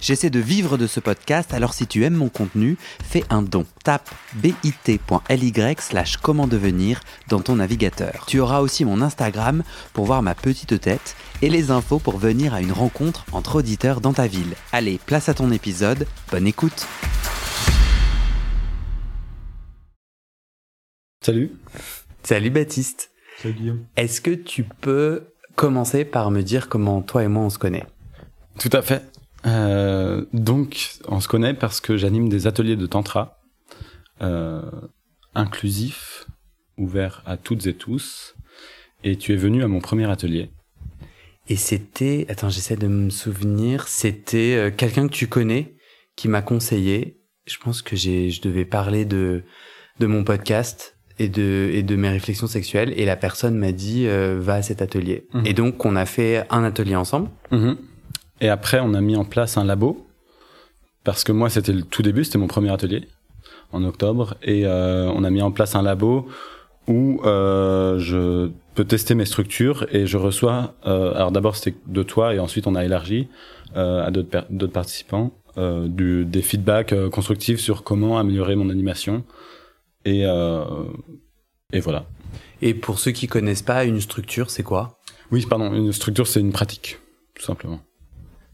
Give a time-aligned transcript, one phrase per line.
[0.00, 3.66] J'essaie de vivre de ce podcast, alors si tu aimes mon contenu, fais un don.
[3.82, 8.24] Tape bit.ly slash comment devenir dans ton navigateur.
[8.26, 12.54] Tu auras aussi mon Instagram pour voir ma petite tête et les infos pour venir
[12.54, 14.54] à une rencontre entre auditeurs dans ta ville.
[14.72, 16.86] Allez, place à ton épisode, bonne écoute
[21.24, 21.52] Salut.
[22.22, 23.10] Salut Baptiste.
[23.42, 23.84] Salut Guillaume.
[23.96, 25.24] Est-ce que tu peux
[25.56, 27.84] commencer par me dire comment toi et moi on se connaît?
[28.58, 29.02] Tout à fait.
[29.46, 33.40] Euh, donc, on se connaît parce que j'anime des ateliers de tantra
[34.20, 34.62] euh,
[35.34, 36.26] inclusifs,
[36.76, 38.34] ouverts à toutes et tous.
[39.04, 40.50] Et tu es venu à mon premier atelier.
[41.48, 45.76] Et c'était, attends, j'essaie de me souvenir, c'était euh, quelqu'un que tu connais
[46.16, 47.20] qui m'a conseillé.
[47.46, 49.44] Je pense que j'ai, je devais parler de
[50.00, 54.06] de mon podcast et de et de mes réflexions sexuelles et la personne m'a dit
[54.06, 55.26] euh, va à cet atelier.
[55.32, 55.46] Mhm.
[55.46, 57.30] Et donc on a fait un atelier ensemble.
[58.40, 60.06] Et après, on a mis en place un labo
[61.04, 63.08] parce que moi, c'était le tout début, c'était mon premier atelier
[63.72, 66.26] en octobre, et euh, on a mis en place un labo
[66.86, 70.74] où euh, je peux tester mes structures et je reçois.
[70.86, 73.28] euh, alors d'abord, c'était de toi, et ensuite on a élargi
[73.76, 79.24] euh, à d'autres participants euh, du, des feedbacks euh, constructifs sur comment améliorer mon animation.
[80.04, 80.64] Et euh,
[81.72, 82.06] et voilà.
[82.62, 84.98] Et pour ceux qui connaissent pas, une structure, c'est quoi?
[85.30, 86.98] Oui, pardon, une structure, c'est une pratique,
[87.34, 87.80] tout simplement.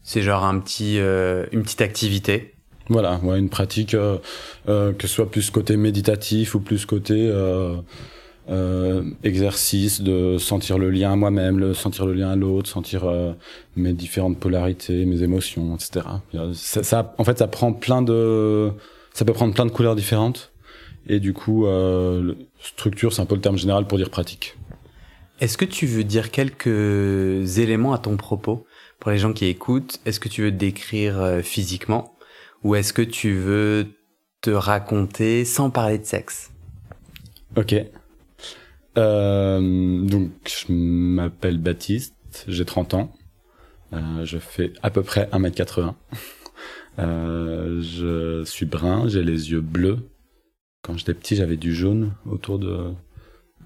[0.07, 2.53] C'est genre un petit, euh, une petite activité.
[2.89, 4.19] Voilà, ouais, une pratique, euh,
[4.69, 7.75] euh, que ce soit plus côté méditatif ou plus côté euh,
[8.51, 13.05] euh, exercice de sentir le lien à moi-même, le sentir le lien à l'autre, sentir
[13.05, 13.33] euh,
[13.75, 16.05] mes différentes polarités, mes émotions, etc.
[16.53, 18.71] Ça, ça- en fait, ça prend plein de,
[19.11, 20.51] ça peut prendre plein de couleurs différentes.
[21.07, 24.55] Et du coup, euh, structure, c'est un peu le terme général pour dire pratique.
[25.39, 28.65] Est-ce que tu veux dire quelques éléments à ton propos?
[28.99, 32.15] Pour les gens qui écoutent Est-ce que tu veux te décrire euh, physiquement
[32.63, 33.85] ou est-ce que tu veux
[34.41, 36.51] te raconter sans parler de sexe?
[37.55, 37.75] Ok.
[38.97, 42.15] Euh, donc, je m'appelle Baptiste,
[42.47, 43.13] j'ai 30 ans.
[43.93, 45.93] Euh, je fais à peu près 1m80.
[46.97, 49.99] Euh, je suis brun, j'ai les yeux bleus.
[50.81, 52.93] Quand j'étais petit, j'avais du jaune autour de...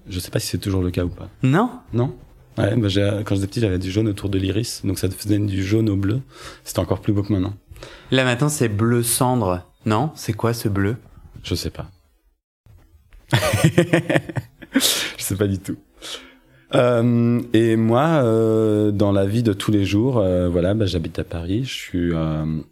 [0.08, 1.30] Je sais pas si c'est toujours le cas ou pas.
[1.44, 1.70] Non?
[1.92, 2.16] Non?
[2.60, 2.88] Ouais, bah
[3.24, 5.96] quand j'étais petit, j'avais du jaune autour de l'iris, donc ça faisait du jaune au
[5.96, 6.20] bleu.
[6.64, 7.54] C'était encore plus beau que maintenant.
[8.10, 9.66] Là maintenant c'est bleu cendre.
[9.86, 10.10] Non?
[10.14, 10.96] C'est quoi ce bleu?
[11.42, 11.90] Je sais pas.
[14.74, 14.80] je
[15.18, 15.76] sais pas du tout.
[16.74, 21.18] Euh, et moi, euh, dans la vie de tous les jours, euh, voilà, bah, j'habite
[21.18, 21.64] à Paris.
[21.64, 22.62] Je suis, je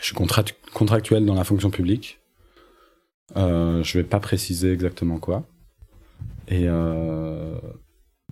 [0.00, 2.20] suis contract- contractuel dans la fonction publique.
[3.34, 5.44] Je vais pas préciser exactement quoi.
[6.48, 6.66] Et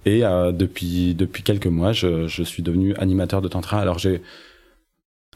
[0.05, 3.81] et euh, depuis depuis quelques mois, je, je suis devenu animateur de tantra.
[3.81, 4.23] Alors j'ai,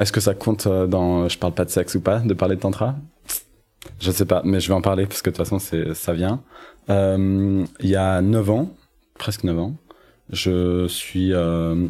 [0.00, 2.56] est-ce que ça compte euh, dans, je parle pas de sexe ou pas, de parler
[2.56, 2.96] de tantra?
[4.00, 6.12] Je sais pas, mais je vais en parler parce que de toute façon, c'est, ça
[6.12, 6.42] vient.
[6.90, 8.70] Euh, il y a 9 ans,
[9.18, 9.74] presque 9 ans,
[10.30, 11.88] je suis, euh,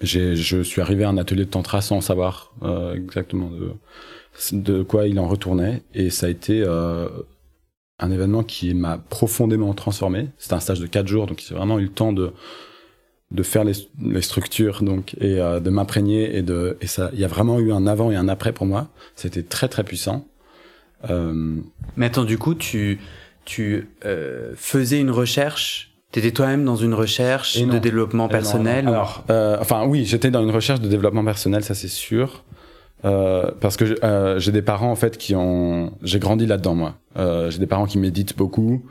[0.00, 3.72] je suis arrivé à un atelier de tantra sans savoir euh, exactement de,
[4.52, 5.82] de quoi il en retournait.
[5.94, 7.08] Et ça a été euh,
[7.98, 10.28] un événement qui m'a profondément transformé.
[10.38, 12.32] C'était un stage de 4 jours, donc j'ai vraiment eu le temps de
[13.32, 17.18] de faire les, les structures donc et euh, de m'imprégner et de et ça il
[17.18, 18.86] y a vraiment eu un avant et un après pour moi
[19.16, 20.28] c'était très très puissant
[21.10, 21.56] euh,
[21.96, 22.98] Mais attends, du coup, tu,
[23.44, 25.92] tu euh, faisais une recherche?
[26.12, 28.88] T'étais toi-même dans une recherche de développement personnel.
[28.88, 32.44] Alors, euh, enfin oui, j'étais dans une recherche de développement personnel, ça c'est sûr.
[33.04, 36.74] Euh, parce que j'ai- euh, j'ai des parents en fait qui ont, j'ai grandi là-dedans
[36.74, 36.94] moi.
[37.18, 38.82] Euh, j'ai des parents qui méditent beaucoup.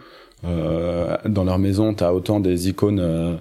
[0.44, 3.40] Dans leur maison, t'as autant des icônes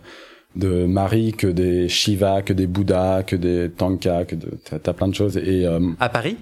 [0.56, 4.48] de Marie que des Shiva, que des Bouddhas, que des Tanka, que de,
[4.82, 5.36] t'as, plein de choses.
[5.36, 5.66] Et
[6.00, 6.38] À Paris?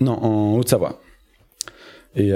[0.00, 0.98] Non, en Haute-Savoie.
[2.16, 2.32] Et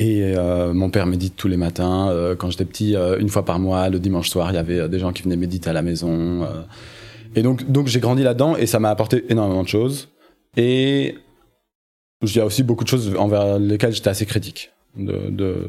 [0.00, 2.08] et euh, mon père médite tous les matins.
[2.08, 4.88] Euh, quand j'étais petit, euh, une fois par mois, le dimanche soir, il y avait
[4.88, 6.46] des gens qui venaient méditer à la maison.
[7.34, 10.08] Et donc, donc j'ai grandi là-dedans et ça m'a apporté énormément de choses.
[10.56, 11.16] Et
[12.22, 14.70] il y a aussi beaucoup de choses envers lesquelles j'étais assez critique.
[14.96, 15.68] De, de...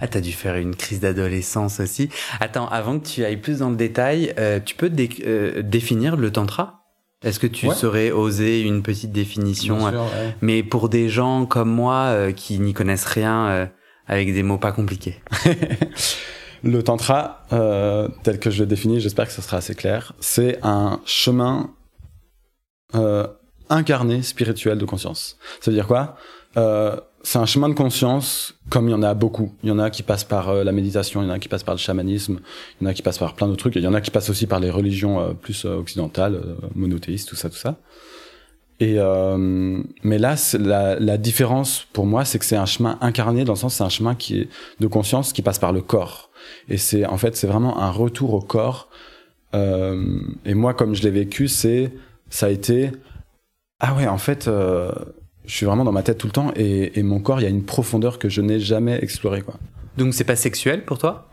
[0.00, 2.08] Ah, t'as dû faire une crise d'adolescence aussi.
[2.40, 6.16] Attends, avant que tu ailles plus dans le détail, euh, tu peux dé- euh, définir
[6.16, 6.80] le tantra?
[7.22, 7.74] Est-ce que tu Ouais.
[7.74, 10.34] saurais oser une petite définition Bien euh, sûr, ouais.
[10.40, 13.68] Mais pour des gens comme moi euh, qui n'y connaissent rien,
[14.08, 15.20] avec des mots pas compliqués?
[16.64, 20.58] Le tantra, euh, tel que je le définis, j'espère que ce sera assez clair, c'est
[20.62, 21.70] un chemin
[22.94, 23.26] euh,
[23.68, 25.38] incarné spirituel de conscience.
[25.60, 26.16] Ça veut dire quoi?
[26.56, 29.54] Euh, C'est un chemin de conscience comme il y en a beaucoup.
[29.62, 31.48] Il y en a qui passent par euh, la méditation, il y en a qui
[31.48, 32.40] passent par le chamanisme,
[32.80, 34.10] il y en a qui passent par plein d'autres trucs, il y en a qui
[34.10, 36.40] passent aussi par les religions euh, plus euh, occidentales,
[36.74, 37.76] monothéistes, tout ça, tout ça.
[38.80, 38.98] Et
[40.02, 43.58] mais là, la, la différence pour moi, c'est que c'est un chemin incarné dans le
[43.58, 44.48] sens, c'est un chemin qui est
[44.80, 46.31] de conscience qui passe par le corps.
[46.68, 48.88] Et c'est en fait, c'est vraiment un retour au corps.
[49.54, 51.92] et moi, comme je l'ai vécu, c'est
[52.30, 52.90] ça a été
[53.84, 54.92] ah ouais, en fait, euh,
[55.44, 57.46] je suis vraiment dans ma tête tout le temps et, et mon corps, il y
[57.46, 59.42] a une profondeur que je n'ai jamais explorée.
[59.42, 59.54] Quoi.
[59.98, 61.28] Donc c'est pas sexuel pour toi?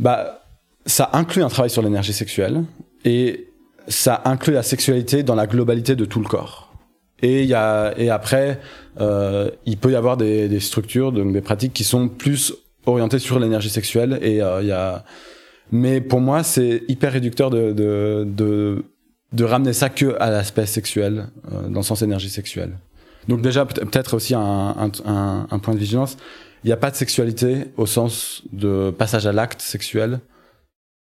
[0.00, 0.42] Bah,
[0.86, 2.64] ça inclut un travail sur l'énergie sexuelle
[3.04, 3.48] et
[3.86, 6.72] ça inclut la sexualité dans la globalité de tout le corps.
[7.20, 8.58] Et y a et après,
[9.00, 12.54] euh, il peut y avoir des, des, structures, donc des pratiques qui sont plus
[12.86, 15.04] orientées sur l'énergie sexuelle et euh, il y a.
[15.72, 18.84] Mais pour moi, c'est hyper réducteur de, de,
[19.32, 22.78] de ramener ça que à l'aspect sexuel, euh, dans le sens énergie sexuelle.
[23.28, 26.16] Donc déjà peut-être aussi un, un, un, point de vigilance.
[26.62, 30.20] Il n'y a pas de sexualité au sens de passage à l'acte sexuel,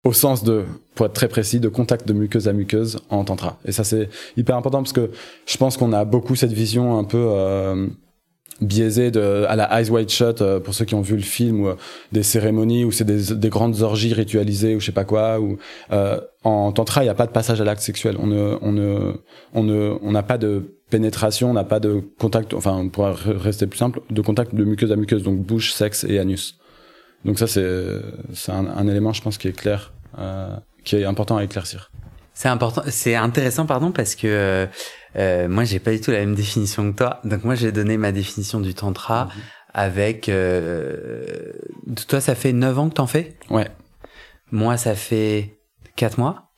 [0.03, 3.59] au sens de, pour être très précis, de contact de muqueuse à muqueuse en tantra.
[3.65, 5.09] Et ça c'est hyper important parce que
[5.47, 7.87] je pense qu'on a beaucoup cette vision un peu euh,
[8.61, 11.61] biaisé de, à la Eyes Wide Shut euh, pour ceux qui ont vu le film
[11.61, 11.75] ou euh,
[12.11, 15.57] des cérémonies où c'est des, des, grandes orgies ritualisées ou je sais pas quoi ou
[15.91, 18.17] euh, en tantra il n'y a pas de passage à l'acte sexuel.
[18.19, 19.13] On ne on ne
[19.53, 23.65] on ne on n'a pas de pénétration on n'a pas de contact enfin pourrait rester
[23.65, 26.57] plus simple de contact de muqueuse à muqueuse donc bouche sexe et anus.
[27.25, 27.65] Donc ça c'est
[28.33, 31.91] c'est un, un, élément je pense qui est clair euh, qui est important à éclaircir.
[32.33, 34.67] C'est important c'est intéressant pardon parce que
[35.17, 37.19] euh, moi, j'ai pas du tout la même définition que toi.
[37.23, 39.31] Donc moi, j'ai donné ma définition du tantra mhm.
[39.73, 40.29] avec.
[40.29, 41.51] Euh,
[42.07, 43.37] toi, ça fait 9 ans que t'en fais?
[43.49, 43.69] Ouais.
[44.51, 45.59] Moi, ça fait
[45.95, 46.51] 4 mois.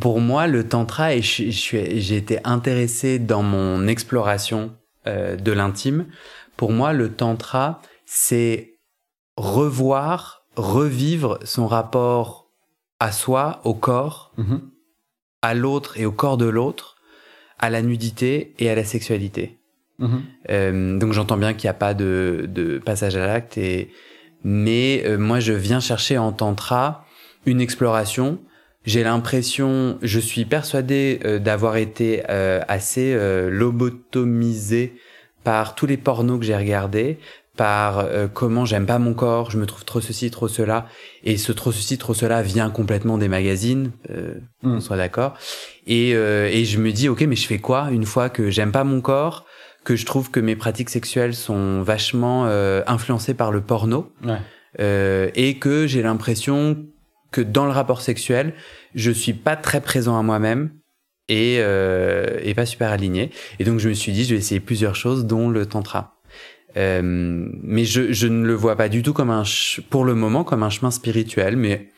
[0.00, 4.74] Pour moi, le tantra, et j'ai été intéressé dans mon exploration
[5.06, 6.06] euh, de l'intime.
[6.56, 8.78] Pour moi, le tantra, c'est
[9.36, 12.48] revoir, revivre son rapport
[13.00, 14.62] à soi, au corps, mhm.
[15.42, 16.91] à l'autre et au corps de l'autre
[17.62, 19.56] à la nudité et à la sexualité.
[19.98, 20.22] Mhm.
[20.50, 23.88] Euh, donc j'entends bien qu'il n'y a pas de, de passage à l'acte, et...
[24.44, 27.06] mais euh, moi je viens chercher en tantra
[27.46, 28.38] une exploration.
[28.84, 33.16] J'ai l'impression, je suis persuadé euh, d'avoir été euh, assez
[33.48, 34.94] lobotomisé
[35.44, 37.18] par tous les pornos que j'ai regardés,
[37.56, 40.86] par euh, comment j'aime pas mon corps, je me trouve trop ceci, trop cela,
[41.22, 44.76] et ce trop ceci, trop cela vient complètement des magazines, euh, mm.
[44.76, 45.34] on soit d'accord.
[45.86, 48.72] Et, euh, et je me dis, ok, mais je fais quoi une fois que j'aime
[48.72, 49.44] pas mon corps,
[49.84, 55.32] que je trouve que mes pratiques sexuelles sont vachement euh, influencées par le porno, ouais.
[55.34, 56.86] et que j'ai l'impression
[57.32, 58.54] que dans le rapport sexuel,
[58.94, 60.70] je suis pas très présent à moi-même.
[61.28, 63.30] Et, et pas super aligné.
[63.58, 66.20] Et donc je me suis dit, je vais essayer plusieurs choses, dont le tantra.
[66.76, 69.44] Euh, mais je, je, ne le vois pas du tout comme un,
[69.90, 71.88] pour le moment, comme un chemin spirituel, mais,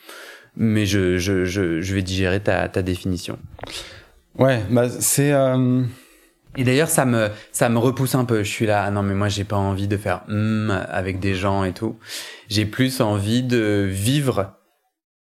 [0.57, 3.39] mais je, je, je, je vais digérer ta, ta définition.
[4.39, 5.33] Ouais, bah c'est.
[5.33, 5.83] Euh...
[6.57, 8.43] Et d'ailleurs, ça me, ça me repousse un peu.
[8.43, 11.35] Je suis là, ah non, mais moi, j'ai pas envie de faire mm avec des
[11.35, 11.97] gens et tout.
[12.49, 14.55] J'ai plus envie de vivre.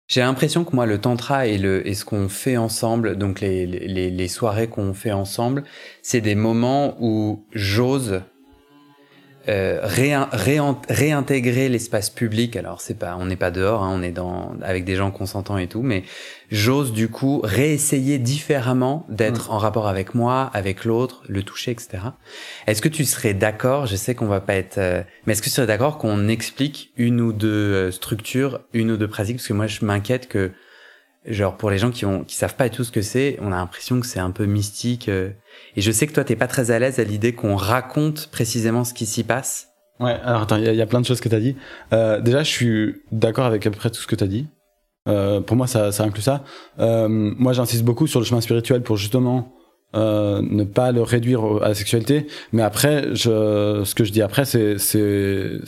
[0.07, 3.65] J'ai l'impression que moi, le tantra et le, et ce qu'on fait ensemble, donc les,
[3.65, 5.63] les, les soirées qu'on fait ensemble,
[6.03, 8.21] c'est des moments où j'ose
[9.47, 9.79] euh,
[10.89, 12.55] réintégrer l'espace public.
[12.55, 15.57] Alors c'est pas, on n'est pas dehors, hein, on est dans avec des gens consentants
[15.57, 16.03] et tout, mais
[16.51, 19.53] j'ose du coup réessayer différemment d'être mm.
[19.53, 22.03] en rapport avec moi, avec l'autre, le toucher, etc.
[22.67, 25.49] Est-ce que tu serais d'accord Je sais qu'on va pas être, euh, mais est-ce que
[25.49, 29.37] tu serais d'accord qu'on explique une ou deux euh, structures, une ou deux pratiques?
[29.37, 30.51] Parce que moi je m'inquiète que
[31.27, 33.57] genre pour les gens qui ont qui savent pas tout ce que c'est, on a
[33.57, 35.09] l'impression que c'est un peu mystique.
[35.09, 35.29] Euh.
[35.75, 38.83] et je sais que toi t'es pas très à l'aise à l'idée qu'on raconte précisément
[38.83, 39.69] ce qui s'y passe.
[39.99, 41.55] Ouais, alors attends, il y, a plein de choses que t'as dit.
[41.93, 44.47] Euh, déjà, je suis d'accord avec à peu près tout ce que t'as dit.
[45.07, 46.43] Euh, pour moi, ça, inclut ça.
[46.79, 49.54] Euh, moi, j'insiste beaucoup sur le chemin spirituel pour justement
[49.95, 52.27] euh, ne pas le réduire à la sexualité.
[52.51, 55.59] Mais après, je, ce que je dis après, c'est, c'est,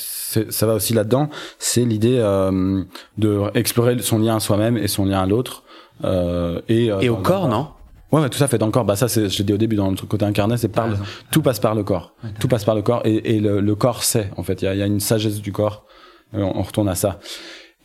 [0.52, 1.30] ça va aussi là-dedans.
[1.60, 2.84] C'est l'idée euh,
[3.18, 5.64] de explorer son lien à soi-même et son lien à l'autre.
[6.04, 7.70] Euh, et, euh, et au corps, non?
[8.12, 8.86] Ouais, ouais, tout à fait dans le corps.
[8.86, 10.88] Bah ça, c'est, je l'ai dit au début dans le côté incarné, c'est par
[11.32, 12.14] tout passe par le corps.
[12.40, 14.30] Tout passe par le corps et, et le, le, corps sait.
[14.38, 15.86] En fait, il y a, y a, une sagesse du corps.
[16.34, 17.20] On, on retourne à ça.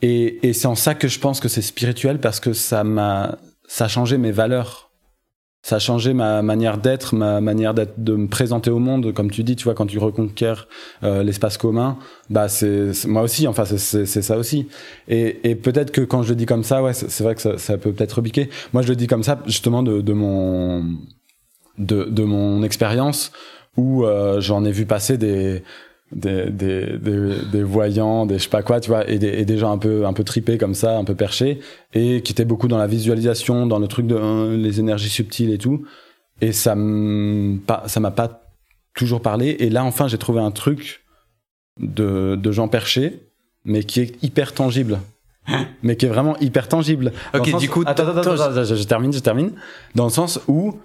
[0.01, 3.37] Et, et c'est en ça que je pense que c'est spirituel parce que ça m'a,
[3.67, 4.82] ça a changé mes valeurs
[5.63, 9.31] ça a changé ma manière d'être, ma manière d'être, de me présenter au monde, comme
[9.31, 10.53] tu dis, tu vois, quand tu reconquiers
[11.03, 11.97] euh, l'espace commun,
[12.29, 14.67] bah c'est moi aussi, enfin c'est ça aussi.
[15.07, 17.57] Et, et peut-être que quand je le dis comme ça, ouais, c'est vrai que ça,
[17.57, 18.49] ça peut peut-être rebiquer.
[18.73, 20.83] Moi, je le dis comme ça justement de, de mon
[21.77, 23.31] de, de mon expérience
[23.77, 25.63] où euh, j'en ai vu passer des
[26.15, 29.45] des, des, des, des, voyants, des je sais pas quoi, tu vois, et des, et
[29.45, 31.59] des gens un peu, un peu tripés comme ça, un peu perchés,
[31.93, 35.51] et qui étaient beaucoup dans la visualisation, dans le truc de euh, les énergies subtiles
[35.51, 35.85] et tout.
[36.41, 36.75] Et ça
[37.87, 38.41] ça m'a pas
[38.95, 39.55] toujours parlé.
[39.59, 41.03] Et là, enfin, j'ai trouvé un truc
[41.79, 43.19] de, de gens perchés,
[43.65, 44.99] mais qui est hyper tangible.
[45.83, 47.11] mais qui est vraiment hyper tangible.
[47.33, 49.51] Ok, du coup, attends, attends, attends, je termine, je termine.
[49.95, 50.77] Dans le sens où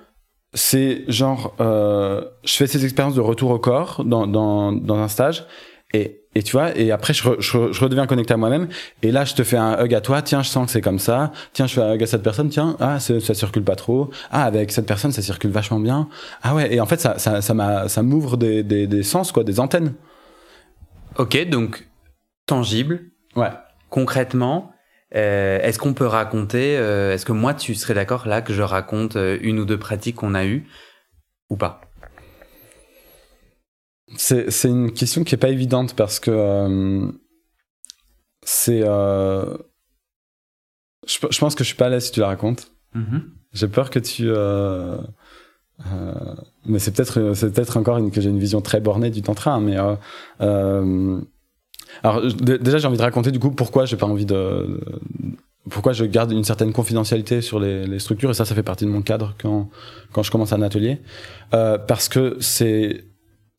[0.54, 5.08] c'est genre, euh, je fais ces expériences de retour au corps dans, dans, dans un
[5.08, 5.46] stage,
[5.94, 8.68] et, et tu vois, et après je, je, je redeviens connecté à moi-même,
[9.02, 10.98] et là je te fais un hug à toi, tiens, je sens que c'est comme
[10.98, 14.10] ça, tiens, je fais un hug à cette personne, tiens, ah, ça circule pas trop,
[14.30, 16.08] ah, avec cette personne ça circule vachement bien,
[16.42, 19.60] ah ouais, et en fait ça, ça, ça, m'ouvre des, des, des sens, quoi, des
[19.60, 19.94] antennes.
[21.16, 21.88] Ok, donc
[22.46, 23.10] tangible.
[23.36, 23.50] Ouais.
[23.90, 24.72] Concrètement,
[25.14, 28.60] euh, est-ce qu'on peut raconter, euh, est-ce que moi tu serais d'accord là que je
[28.60, 30.66] raconte euh, une ou deux pratiques qu'on a eues
[31.48, 31.80] ou pas?
[34.16, 37.10] C'est, c'est une question qui est pas évidente parce que
[38.42, 38.80] c'est.
[38.80, 39.56] Je,
[41.30, 42.72] je, pense que je suis pas à l'aise si tu la racontes.
[42.94, 43.22] Mm-hmm.
[43.52, 44.30] J'ai peur que tu.
[46.66, 49.60] mais c'est peut-être, c'est peut-être encore une, que j'ai une vision très bornée du tantra,
[49.60, 49.76] mais
[52.02, 54.80] alors déjà, j'ai envie de raconter du coup pourquoi j'ai pas envie de,
[55.68, 58.90] pourquoi je garde une certaine confidentialité sur les, structures et ça, ça fait partie de
[58.90, 59.68] mon cadre quand
[60.12, 61.00] quand je commence un atelier
[61.54, 63.04] euh, parce que c'est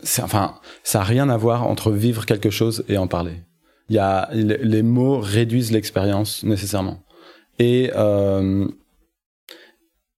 [0.02, 3.42] c'est enfin ça a rien à voir entre vivre quelque chose et en parler.
[3.88, 7.02] Il y a les, mots réduisent l'expérience nécessairement
[7.58, 8.68] et euh,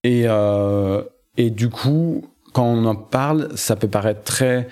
[0.04, 1.02] et euh,
[1.37, 4.69] et du coup quand on en parle, ça peut paraître très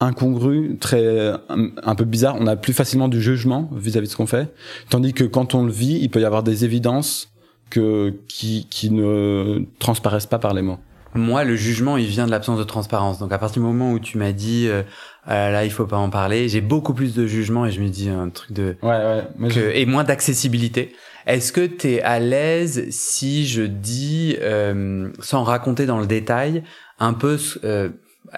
[0.00, 2.36] incongru, très un, peu bizarre.
[2.38, 4.52] On a plus facilement du jugement vis-à-vis de ce qu'on fait,
[4.90, 7.32] tandis que quand on le vit, il peut y avoir des évidences
[7.70, 10.78] que qui qui ne transparaissent pas par les mots.
[11.14, 13.18] Moi, le jugement, il vient de l'absence de transparence.
[13.18, 14.82] Donc, à partir du moment où tu m'as dit euh,
[15.28, 17.88] euh là, il faut pas en parler, j'ai beaucoup plus de jugement et je me
[17.88, 20.94] dis un truc de ouais ouais et moins d'accessibilité.
[21.26, 26.62] Est-ce que tu es à l'aise si je dis euh, sans raconter dans le détail
[27.00, 27.88] un peu euh,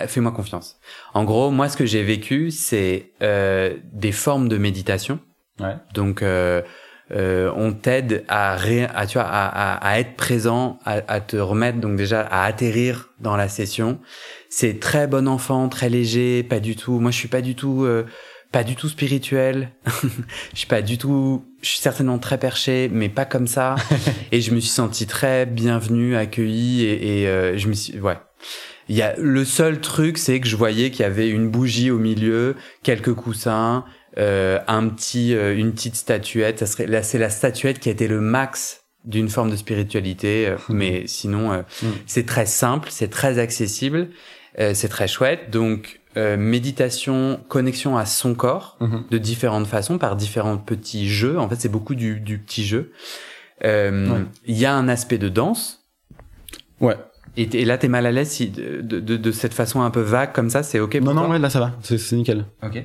[0.07, 0.78] fais-moi confiance.
[1.14, 5.21] En gros, moi, ce que j'ai vécu, c'est euh, des formes de méditation.
[5.61, 5.76] Ouais.
[5.95, 6.62] Donc, euh,
[7.11, 11.37] euh, on t'aide à, à, tu vois, à, à, à être présent, à, à, te
[11.37, 13.99] remettre, donc déjà à atterrir dans la session.
[14.50, 17.00] C'est très bon enfant, très léger, pas du tout.
[17.00, 18.04] Moi, je suis pas du tout, euh,
[18.52, 19.71] pas du tout spirituel.
[20.52, 21.45] je suis pas du tout.
[21.62, 23.76] Je suis certainement très perché, mais pas comme ça.
[24.33, 28.18] et je me suis senti très bienvenu, accueilli, et, et euh, je me suis, ouais.
[28.88, 31.90] Il y a le seul truc, c'est que je voyais qu'il y avait une bougie
[31.90, 33.85] au milieu, quelques coussins,
[34.16, 36.59] euh, un petit, euh, une petite statuette.
[36.59, 40.49] Ça serait là, c'est la statuette qui a été le max d'une forme de spiritualité,
[40.49, 41.87] euh, mais sinon euh, mmh.
[42.07, 44.09] c'est très simple, c'est très accessible,
[44.73, 45.50] c'est très chouette.
[45.50, 48.97] Donc méditation, connexion à son corps mmh.
[49.09, 51.38] de différentes façons par différents petits jeux.
[51.38, 52.90] En fait, c'est beaucoup du, du petit jeu.
[53.62, 54.25] Il ouais.
[54.49, 55.87] y a un aspect de danse.
[56.80, 56.97] Ouais.
[57.37, 60.00] Et, et là, t'es mal à l'aise si, de, de, de, cette façon un peu
[60.00, 62.44] vague comme ça, c'est ok pour Non, non, ouais, là ça va, c'est nickel.
[62.62, 62.82] Ok.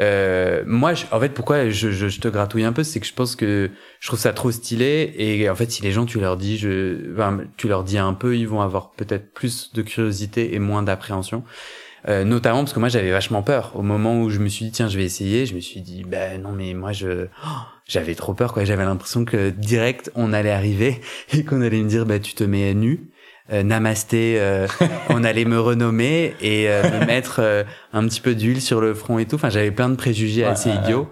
[0.00, 3.06] Euh, moi, je, en fait, pourquoi je, je, je, te gratouille un peu, c'est que
[3.06, 5.14] je pense que je trouve ça trop stylé.
[5.16, 8.14] Et en fait, si les gens, tu leur dis, je, enfin, tu leur dis un
[8.14, 11.44] peu, ils vont avoir peut-être plus de curiosité et moins d'appréhension.
[12.08, 14.70] Euh, notamment parce que moi j'avais vachement peur au moment où je me suis dit
[14.70, 17.48] tiens je vais essayer je me suis dit ben non mais moi je oh,
[17.84, 21.00] j'avais trop peur quoi j'avais l'impression que direct on allait arriver
[21.32, 23.10] et qu'on allait me dire bah tu te mets nu
[23.52, 24.66] euh, namasté, euh,
[25.08, 27.62] on allait me renommer et euh, me mettre euh,
[27.92, 29.36] un petit peu d'huile sur le front et tout.
[29.36, 31.08] Enfin, j'avais plein de préjugés ouais, assez idiots.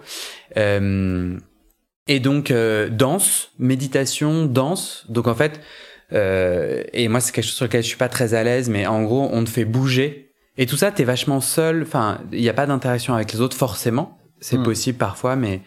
[0.57, 2.53] et donc
[2.91, 5.05] danse, méditation, danse.
[5.09, 5.61] Donc en fait,
[6.11, 9.03] et moi c'est quelque chose sur lequel je suis pas très à l'aise, mais en
[9.03, 10.33] gros on te fait bouger.
[10.57, 11.83] Et tout ça, t'es vachement seul.
[11.83, 14.17] Enfin, il n'y a pas d'interaction avec les autres forcément.
[14.39, 14.63] C'est mm.
[14.63, 15.61] possible parfois, mais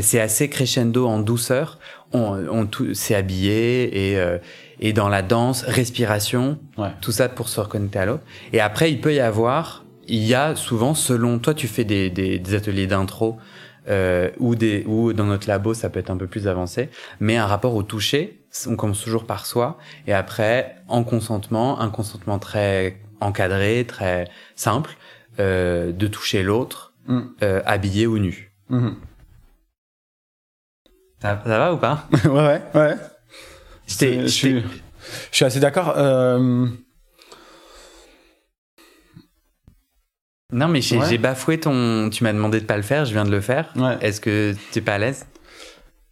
[0.00, 1.78] c'est assez crescendo en douceur.
[2.12, 4.38] On, on s'est habillé et
[4.80, 6.90] et dans la danse, respiration, ouais.
[7.00, 8.22] tout ça pour se reconnecter à l'autre.
[8.52, 12.10] Et après, il peut y avoir, il y a souvent, selon toi, tu fais des,
[12.10, 13.38] des, des ateliers d'intro
[13.88, 16.90] euh, ou des ou dans notre labo, ça peut être un peu plus avancé,
[17.20, 21.90] mais un rapport au toucher, on commence toujours par soi, et après, en consentement, un
[21.90, 24.96] consentement très encadré, très simple,
[25.38, 27.20] euh, de toucher l'autre, mm.
[27.42, 28.52] euh, habillé ou nu.
[28.68, 28.94] Mm -hmm.
[31.22, 32.08] ça, ça va ou pas?
[32.24, 32.96] Ouais, ouais, ouais.
[33.86, 34.60] Je suis,
[35.30, 35.94] je suis assez d'accord.
[35.96, 36.66] Euh...
[40.52, 41.18] Non, mais j'ai ouais.
[41.18, 42.08] bafoué ton.
[42.10, 43.72] Tu m'as demandé de pas le faire, je viens de le faire.
[43.76, 43.96] Ouais.
[44.00, 45.26] Est-ce que tu es pas à l'aise?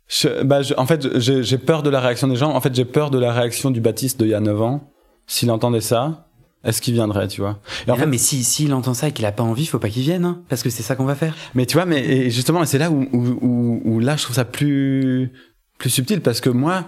[0.09, 2.51] Je, bah, je, En fait, j'ai peur de la réaction des gens.
[2.51, 4.93] En fait, j'ai peur de la réaction du Baptiste d'il y a 9 ans.
[5.27, 6.27] s'il entendait ça,
[6.65, 7.61] est-ce qu'il viendrait, tu vois?
[7.87, 9.89] Et en fait, mais si s'il entend ça et qu'il a pas envie, faut pas
[9.89, 11.35] qu'il vienne, hein, parce que c'est ça qu'on va faire.
[11.55, 14.37] Mais tu vois, mais et justement, c'est là où, où, où, où, là, je trouve
[14.37, 15.33] ça plus
[15.79, 16.87] plus subtil, parce que moi,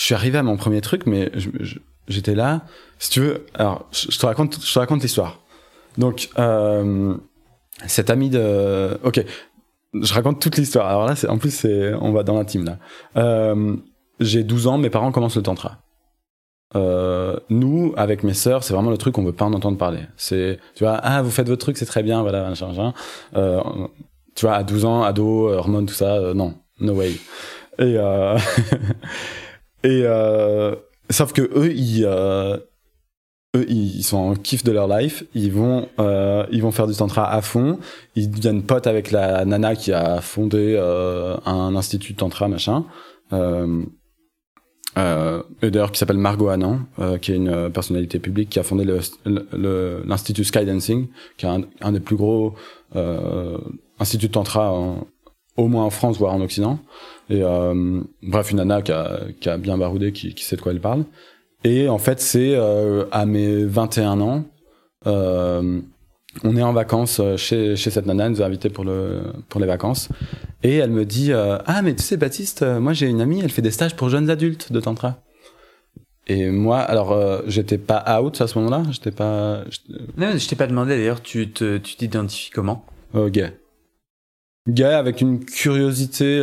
[0.00, 1.30] je suis arrivé à mon premier truc, mais
[2.08, 2.62] j'étais là.
[2.98, 5.40] Si tu veux, alors je, te raconte, je te raconte l'histoire.
[5.98, 7.14] Donc, euh,
[7.86, 9.22] cet ami de, ok,
[9.92, 10.88] je raconte toute l'histoire.
[10.88, 11.66] Alors là, en plus,
[12.00, 12.78] on va dans l'intime là.
[13.18, 13.76] Euh,
[14.20, 15.82] j'ai 12 ans, mes parents commencent le tantra.
[16.76, 20.04] Euh, nous, avec mes sœurs, c'est vraiment le truc qu'on veut pas en entendre parler.
[20.16, 22.94] C'est, tu vois, ah, vous faites votre truc, c'est très bien, voilà, machin, machin.
[23.36, 23.60] Euh,
[24.34, 27.16] tu vois, à 12 ans, ado, hormones, tout ça, non, no way.
[27.78, 27.98] Et,
[29.82, 30.74] et euh,
[31.10, 32.56] sauf que eux, ils, euh,
[33.56, 35.24] eux, ils sont en kiff de leur life.
[35.34, 35.88] Ils vont,
[36.50, 37.78] ils vont faire du tantra à fond.
[38.16, 42.84] Ils deviennent potes avec la nana qui a fondé un institut de tantra, machin.
[43.32, 43.84] Euh,
[44.98, 48.84] euh, d'ailleurs qui s'appelle Margot euh, qui est une euh, personnalité publique qui a fondé
[49.24, 52.54] l'institut Skydancing, qui est un, un des plus gros
[52.96, 53.56] euh,
[54.00, 54.74] instituts de tantra
[55.56, 56.78] au moins en France voire en Occident.
[57.28, 60.60] Et euh, bref, une nana qui a, qui a bien baroudé, qui, qui, sait de
[60.60, 61.04] quoi elle parle.
[61.64, 64.44] Et en fait, c'est euh, à mes 21 ans,
[66.44, 69.60] on est en vacances chez, chez cette nana, elle nous a invités pour, le, pour
[69.60, 70.08] les vacances.
[70.62, 73.40] Et elle me dit euh, Ah, mais tu sais, Baptiste, euh, moi j'ai une amie,
[73.40, 75.18] elle fait des stages pour jeunes adultes de Tantra.
[76.26, 79.64] Et moi, alors, euh, j'étais pas out à ce moment-là J'étais pas.
[80.16, 82.84] Non, je t'ai pas demandé d'ailleurs, tu te, tu t'identifies comment?
[83.14, 83.52] Gay.
[84.68, 86.40] Gay avec une curiosité,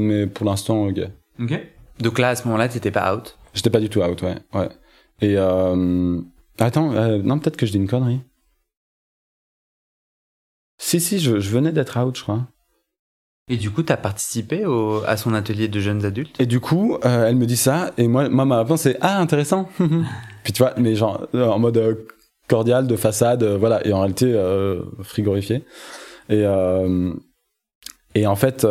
[0.00, 1.10] mais pour l'instant, gay.
[1.40, 1.58] Ok.
[2.00, 4.36] Donc là, à ce moment-là, t'étais pas out J'étais pas du tout out, ouais.
[4.54, 4.68] ouais.
[5.22, 5.36] Et.
[6.58, 8.20] Attends, non, peut-être que je dis une connerie.
[10.78, 12.46] Si, si, je, je venais d'être out, je crois.
[13.48, 16.40] Et du coup, tu as participé au, à son atelier de jeunes adultes?
[16.40, 19.20] Et du coup, euh, elle me dit ça, et moi, moi ma réponse c'est ah
[19.20, 19.68] intéressant.
[20.42, 21.94] Puis tu vois, mais genre euh, en mode euh,
[22.48, 24.34] cordial, de façade, voilà, et en réalité
[25.02, 25.64] frigorifié.
[26.28, 26.44] Et
[28.18, 28.66] et en fait,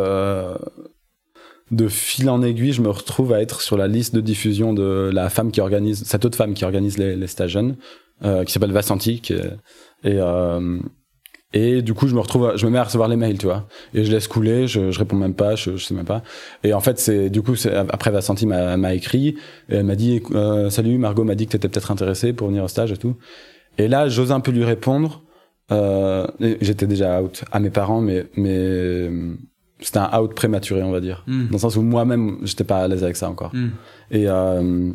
[1.71, 5.09] de fil en aiguille, je me retrouve à être sur la liste de diffusion de
[5.13, 7.77] la femme qui organise, cette autre femme qui organise les, stages jeunes,
[8.21, 9.35] qui s'appelle Vassanti, qui
[10.03, 10.19] et
[11.55, 13.65] et du coup, je me retrouve, je me mets à recevoir les mails, tu vois.
[13.93, 16.21] Et je laisse couler, je, je réponds même pas, je, je sais même pas.
[16.65, 17.53] Et en fait, c'est du coup,
[17.89, 19.37] après Vassanti m'a, m'a écrit
[19.69, 22.65] et elle m'a dit euh, salut, Margot m'a dit que t'étais peut-être intéressé pour venir
[22.65, 23.15] au stage et tout.
[23.77, 25.23] Et là, j'ose un peu lui répondre.
[25.71, 26.27] Euh,
[26.61, 29.09] j'étais déjà out à mes parents, mais mais
[29.79, 31.47] c'était un out prématuré, on va dire, hmm.
[31.47, 33.53] dans le sens où moi-même, j'étais pas à l'aise avec ça encore.
[33.53, 33.69] Hmm.
[34.11, 34.91] Et euh,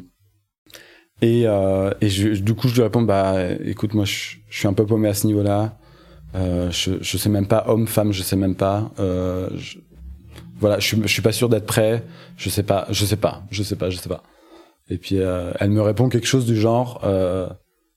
[1.22, 4.68] et, euh, et je, du coup, je lui réponds bah écoute, moi, je, je suis
[4.68, 5.76] un peu paumé à ce niveau-là.
[6.34, 9.78] Euh, je, je sais même pas homme femme je sais même pas euh, je,
[10.60, 12.04] voilà je, je suis pas sûr d'être prêt
[12.36, 14.22] je sais pas je sais pas je sais pas je sais pas
[14.88, 17.48] et puis euh, elle me répond quelque chose du genre euh,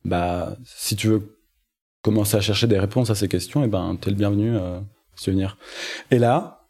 [0.04, 1.38] bah si tu veux
[2.04, 4.80] commencer à chercher des réponses à ces questions et eh ben t'es le bienvenu euh,
[5.16, 5.58] si venir
[6.12, 6.68] et là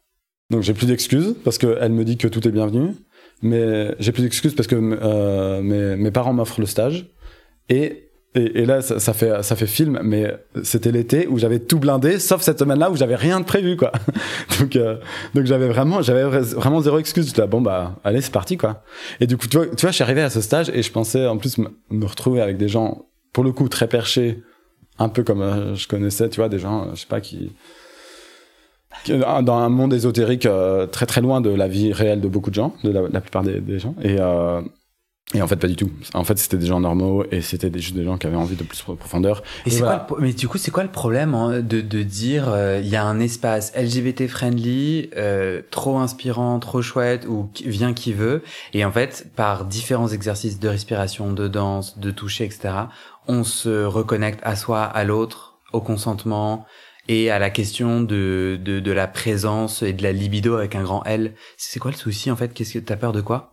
[0.50, 2.94] donc j'ai plus d'excuses parce que elle me dit que tout est bienvenu
[3.42, 7.10] mais j'ai plus d'excuses parce que euh, mes, mes parents m'offrent le stage
[7.68, 8.04] et
[8.36, 12.42] et, là, ça, fait ça fait film, mais c'était l'été où j'avais tout blindé, sauf
[12.42, 13.92] cette semaine-là où j'avais rien de prévu, quoi.
[14.58, 14.96] donc euh,
[15.34, 17.28] donc j'avais vraiment j'avais vraiment zéro excuse.
[17.28, 18.82] J'étais bon bah allez c'est parti quoi.
[19.20, 20.90] Et du coup tu vois tu vois je suis arrivé à ce stage et je
[20.90, 24.42] pensais en plus me retrouver avec des gens pour le coup très perchés,
[24.98, 27.52] un peu comme euh, je connaissais, tu vois des gens je sais pas qui
[29.06, 32.54] dans un monde ésotérique euh, très très loin de la vie réelle de beaucoup de
[32.54, 34.62] gens, de la, la plupart des, des gens et euh,
[35.32, 35.90] et en fait, pas du tout.
[36.12, 38.62] En fait, c'était des gens normaux et c'était juste des gens qui avaient envie de
[38.62, 39.42] plus de profondeur.
[39.66, 42.80] Et, c'est quoi mais du coup, c'est quoi le problème hein, de, de dire euh,
[42.80, 48.12] il y a un espace LGBT friendly, euh, trop inspirant, trop chouette ou vient qui
[48.12, 48.42] veut,
[48.74, 52.74] et en fait, par différents exercices de respiration, de danse, de toucher, etc.,
[53.26, 56.66] on se reconnecte à soi, à l'autre, au consentement
[57.08, 61.04] et à la question de, de, la présence et de la libido avec un grand
[61.04, 61.34] L.
[61.56, 62.54] C'est quoi le souci en fait?
[62.54, 63.52] Qu'est-ce que t'as peur de quoi?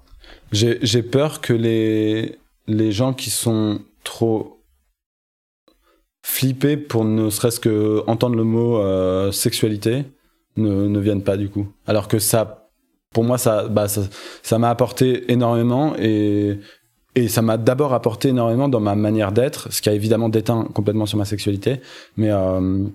[0.52, 4.64] J'ai peur que les, les gens qui sont trop
[6.24, 10.06] flippés pour ne serait-ce que entendre le mot euh, sexualité
[10.56, 11.68] ne, ne viennent pas du coup.
[11.88, 12.70] Alors que ça,
[13.14, 16.60] pour moi, ça bah, ça m'a apporté énormément et,
[17.16, 20.68] et ça m'a d'abord apporté énormément dans ma manière d'être, ce qui a évidemment déteint
[20.74, 21.82] complètement sur ma sexualité,
[22.18, 22.86] mais euh,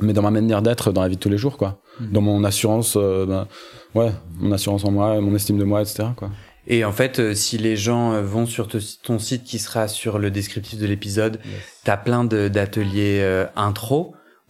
[0.00, 1.80] mais dans ma manière d'être dans la vie de tous les jours, quoi.
[2.00, 2.06] Mmh.
[2.12, 3.46] Dans mon assurance, euh, bah,
[3.94, 6.08] ouais, mon assurance en moi, mon estime de moi, etc.
[6.16, 6.30] Quoi.
[6.66, 8.68] Et en fait, euh, si les gens euh, vont sur
[9.02, 11.50] ton site qui sera sur le descriptif de l'épisode, tu
[11.84, 13.46] t'as plein d'ateliers euh,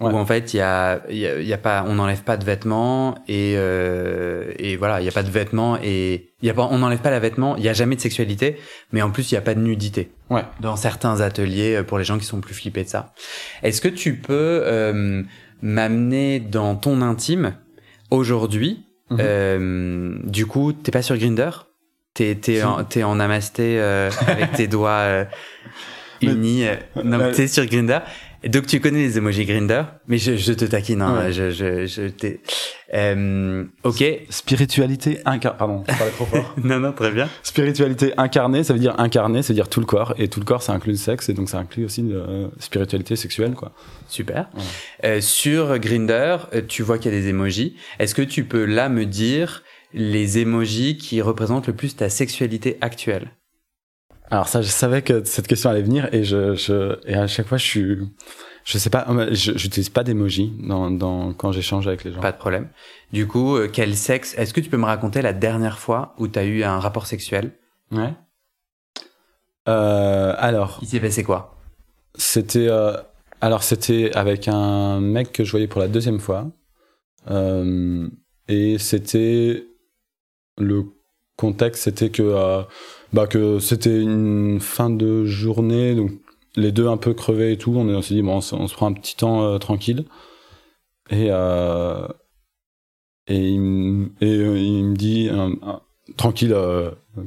[0.06, 2.36] intro où en fait il y a, y, a, y a pas, on n'enlève pas
[2.36, 6.50] de vêtements et euh, et voilà, il y a pas de vêtements et il y
[6.50, 8.56] a pas, on n'enlève pas la vêtement, il y a jamais de sexualité,
[8.92, 10.10] mais en plus il y a pas de nudité.
[10.30, 10.42] Ouais.
[10.60, 13.12] Dans certains ateliers pour les gens qui sont plus flippés de ça.
[13.62, 15.22] Est-ce que tu peux euh,
[15.62, 17.54] m'amener dans ton intime
[18.10, 19.18] aujourd'hui Mhm.
[19.20, 21.50] euh, Du coup, t'es pas sur Grinder
[22.14, 25.24] T'es t'es en, t'es en namasté euh, avec tes doigts euh,
[26.22, 26.66] unis.
[26.66, 27.32] euh, non, Ouais.
[27.32, 27.98] t'es sur Grinder.
[28.48, 31.02] Donc tu connais les emojis Grinder, mais je, je te taquine.
[31.02, 31.32] Hein, Ouais.
[31.32, 32.40] je, je, je t'ai.
[32.92, 34.04] Euh, ok.
[34.28, 35.56] Spiritualité incarnée.
[35.58, 36.54] Pardon, je parlais trop fort.
[36.62, 37.28] non, non, très bien.
[37.42, 40.14] Spiritualité incarnée, ça veut dire incarné, ça veut dire tout le corps.
[40.18, 43.16] Et tout le corps, ça inclut le sexe, et donc ça inclut aussi la spiritualité
[43.16, 43.72] sexuelle, quoi.
[44.08, 44.48] Super.
[44.54, 44.62] Ouais.
[45.04, 46.36] Euh, sur Grinder,
[46.68, 47.76] tu vois qu'il y a des emojis.
[47.98, 52.78] Est-ce que tu peux là me dire les emojis qui représentent le plus ta sexualité
[52.80, 53.30] actuelle?
[54.30, 57.46] Alors ça, je savais que cette question allait venir, et je, je et à chaque
[57.46, 57.98] fois, je suis,
[58.64, 62.20] je sais pas, je j'utilise pas d'emoji dans, dans quand j'échange avec les gens.
[62.20, 62.68] Pas de problème.
[63.12, 66.26] Du coup, euh, quel sexe Est-ce que tu peux me raconter la dernière fois où
[66.26, 67.52] tu as eu un rapport sexuel?
[67.92, 68.14] Ouais.
[69.68, 71.56] Euh, alors, Il s'est passé quoi?
[72.16, 72.96] C'était euh,
[73.40, 76.46] alors c'était avec un mec que je voyais pour la deuxième fois
[77.30, 78.06] Euh,
[78.48, 79.64] et c'était
[80.58, 80.84] le
[81.36, 82.62] contexte c'était que euh,
[83.14, 86.10] bah que c'était une fin de journée donc
[86.56, 87.72] les deux un peu crevés et tout.
[87.76, 89.58] On, est- on s'est dit bon on, se- on se prend un petit temps euh,
[89.58, 90.04] tranquille.
[91.10, 92.06] Et euh,
[93.26, 95.30] et il, me- et euh, il me dit
[96.16, 96.54] tranquille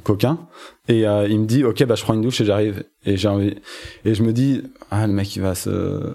[0.04, 0.38] coquin.
[0.88, 2.84] Et il me dit ok bah je prends une douche et j'arrive.
[3.06, 3.56] Et j'ai envie
[4.06, 6.14] et je me dis ah le mec il va se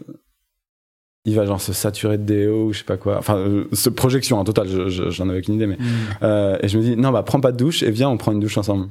[1.25, 3.19] il va genre se saturer de déo ou je sais pas quoi.
[3.19, 5.79] Enfin euh, ce projection en total je- je- j'en avais aucune idée mais
[6.23, 8.33] euh, et je me dis non bah prends pas de douche et viens on prend
[8.33, 8.89] une douche ensemble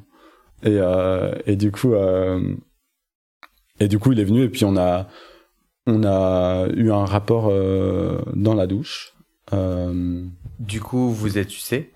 [0.63, 2.55] et euh, et du coup euh,
[3.79, 5.07] et du coup il est venu et puis on a
[5.87, 9.13] on a eu un rapport euh, dans la douche
[9.53, 10.23] euh,
[10.59, 11.91] Du coup, vous êtes sucé?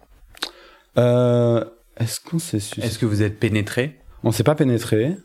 [0.98, 1.64] Euh,
[1.98, 4.00] est-ce qu'on s'est su Est-ce que vous êtes pénétré?
[4.24, 5.16] On s'est pas pénétré.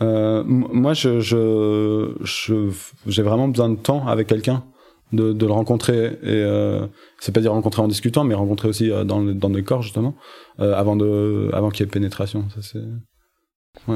[0.00, 2.70] Moi, je, je, je-
[3.06, 4.64] j'ai vraiment besoin de temps avec quelqu'un,
[5.12, 6.18] de, de le rencontrer.
[6.22, 6.86] Et euh,
[7.18, 9.82] c'est pas dire rencontrer en discutant, mais rencontrer aussi euh, dans le, dans le corps
[9.82, 10.14] justement,
[10.60, 12.48] euh, avant de, avant qu'il y ait pénétration.
[12.50, 12.82] Ça c'est.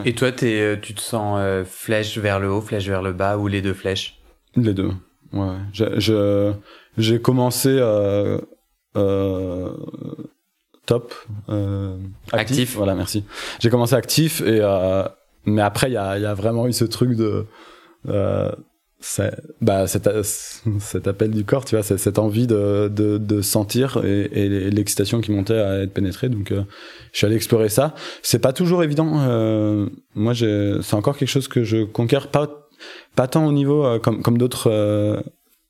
[0.05, 3.37] Et toi, t'es, euh, tu te sens flèche vers le haut, flèche vers le bas
[3.39, 4.21] ou les deux flèches?
[4.57, 4.91] Les deux.
[5.33, 5.57] Ouais.
[5.73, 6.53] Je-
[6.97, 7.77] j'ai commencé
[10.87, 11.15] top,
[11.47, 12.33] actif.
[12.33, 12.77] Actif.
[12.77, 13.25] Voilà, merci.
[13.59, 14.61] J'ai commencé actif et
[15.47, 17.47] mais après il y a, y a vraiment eu ce truc de
[19.61, 20.09] bah cet,
[20.81, 25.21] cet appel du corps, tu vois, cette envie de, de, de sentir et, et l'excitation
[25.21, 26.29] qui montait à être pénétrée.
[26.29, 26.63] Donc euh,
[27.13, 27.95] je suis allé explorer ça.
[28.23, 29.21] C'est pas toujours évident.
[29.21, 32.61] euh, moi, c'est encore quelque chose que je conquiers pas
[33.15, 35.21] pas tant au niveau euh, comme comme d'autres euh,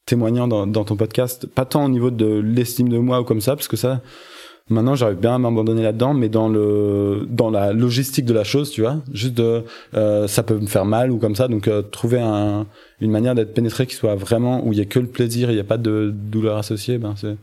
[0.07, 3.41] témoignants dans, dans ton podcast, pas tant au niveau de l'estime de moi ou comme
[3.41, 4.03] ça, parce que ça,
[4.71, 8.71] maintenant j'arrive bien à m'abandonner là-dedans, mais dans le dans la logistique de la chose,
[8.71, 11.83] tu vois, juste de euh, ça peut me faire mal ou comme ça, donc euh,
[11.83, 12.67] trouver un,
[13.01, 15.55] une manière d'être pénétré qui soit vraiment où il y a que le plaisir, il
[15.55, 17.37] n'y a pas de douleur associée, ben c'est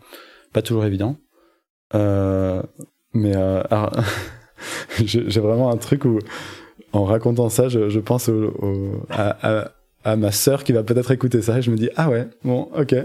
[0.53, 1.17] pas toujours évident.
[1.93, 2.61] Euh,
[3.13, 3.61] mais euh,
[5.05, 6.19] j'ai vraiment un truc où
[6.93, 9.71] en racontant ça, je, je pense au, au- à, à,
[10.03, 12.69] à ma sœur qui va peut-être écouter ça et je me dis ah ouais bon
[12.75, 12.95] ok.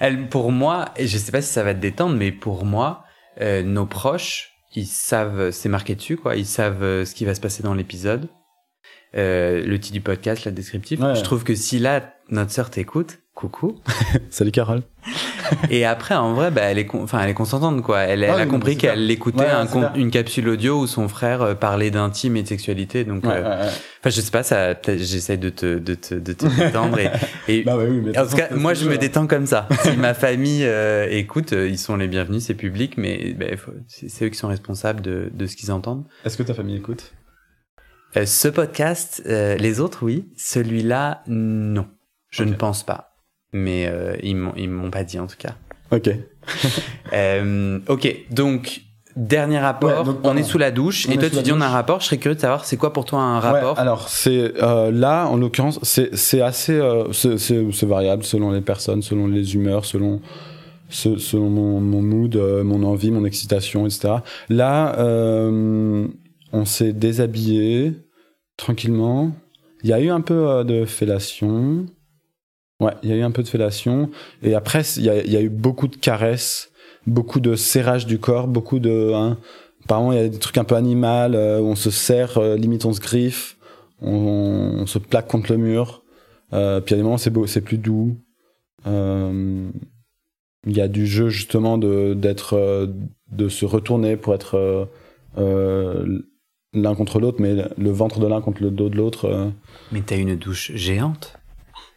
[0.00, 3.03] Elle, pour moi, et je sais pas si ça va te détendre, mais pour moi,
[3.40, 6.36] euh, nos proches, ils savent, c'est marqué dessus, quoi.
[6.36, 8.28] Ils savent euh, ce qui va se passer dans l'épisode.
[9.16, 11.00] Euh, le titre du podcast, la descriptif.
[11.00, 11.14] Ouais.
[11.14, 13.76] Je trouve que si là, notre sœur t'écoute, coucou.
[14.30, 14.82] salut Carole
[15.68, 18.00] Et après, en vrai, bah, elle est, enfin, elle est consentante, quoi.
[18.00, 21.42] Elle, elle Ah a compris qu'elle écoutait Ouais, un une capsule audio où son frère
[21.42, 23.04] euh, parlait d'intime et de sexualité.
[23.04, 26.32] Donc, ouais, euh, ouais, enfin, je sais pas, ça, j'essaie de te, de te, de
[26.32, 27.10] te détendre et,
[27.48, 29.68] et Bah oui, mais en tout cas, moi, je me toujours- détends comme ça.
[29.82, 34.24] Si ma famille euh, écoute, euh, ils sont les bienvenus, c'est public, mais faut- c'est
[34.24, 36.04] eux qui sont responsables de, de ce qu'ils entendent.
[36.24, 37.12] Est-ce que ta famille écoute?
[38.16, 40.28] Euh, ce podcast, les autres, oui.
[40.36, 41.88] Celui-là, non.
[42.30, 43.13] Je ne pense pas.
[43.56, 45.54] Mais euh, ils m'ont pas dit, en tout cas.
[45.90, 46.10] Ok.
[47.12, 48.80] Euh, ok, donc,
[49.16, 50.00] dernier rapport.
[50.00, 51.06] Ouais, donc, on est sous la douche.
[51.08, 52.00] On et toi, tu dis on a un rapport.
[52.00, 53.74] Je serais curieux de savoir, c'est quoi pour toi un rapport?
[53.74, 58.60] Ouais, alors c'est euh, là en l'occurrence c'est c'est assez euh, c'est variable selon les
[58.62, 60.20] personnes, selon les humeurs, selon
[60.88, 64.14] se- selon mon, mon mood, mon envie, mon excitation, etc.
[64.48, 67.92] Là, on s'est déshabillé
[68.56, 69.32] tranquillement.
[69.84, 71.86] Il y a eu un peu de fellation.
[72.80, 74.10] Ouais, il y a eu un peu de fellation.
[74.42, 76.70] Et après, il y a, eu beaucoup de caresses,
[77.06, 79.12] beaucoup de serrage du corps, beaucoup de.
[79.14, 79.38] Hein,
[79.84, 82.56] apparemment, il y a des trucs un peu animal, euh, où on se serre, euh,
[82.56, 83.56] limite on se griffe,
[84.00, 86.02] on, se plaque contre le mur.
[86.52, 88.16] Euh, puis il y a des moments, c'est c'est plus doux.
[88.86, 89.70] Euh,
[90.66, 92.86] il y a du jeu justement de d'être euh,
[93.30, 94.84] de se retourner pour être euh,
[95.38, 96.22] euh,
[96.72, 99.26] l'un contre l'autre, mais le ventre de l'un contre le dos de l'autre.
[99.26, 99.50] euh.
[99.92, 101.38] Mais t'as une douche géante?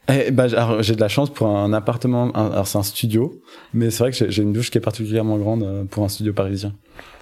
[0.09, 2.31] Eh ben, alors, j'ai de la chance pour un appartement.
[2.35, 3.41] un- alors c'est un studio,
[3.73, 6.31] mais c'est vrai que j'ai- une douche qui est particulièrement grande euh, pour un studio
[6.33, 6.73] parisien.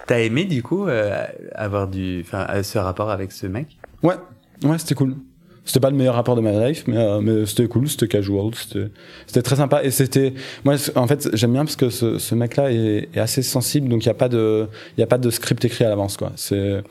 [0.06, 1.24] T'as aimé du coup euh,
[1.56, 3.76] avoir du, enfin, euh, ce rapport avec ce mec?
[4.04, 4.14] Ouais,
[4.62, 5.16] ouais, c'était cool.
[5.64, 8.54] C'était pas le meilleur rapport de ma life, mais, euh, mais c'était cool, c'était casual,
[8.54, 8.88] c'était
[9.26, 9.82] c'était très sympa.
[9.82, 10.32] Et c'était,
[10.64, 14.04] moi, en fait, j'aime bien parce que ce, ce mec-là est, est assez sensible, donc
[14.04, 16.30] il y a pas de, il y a pas de script écrit à l'avance, quoi.
[16.36, 16.84] C'est,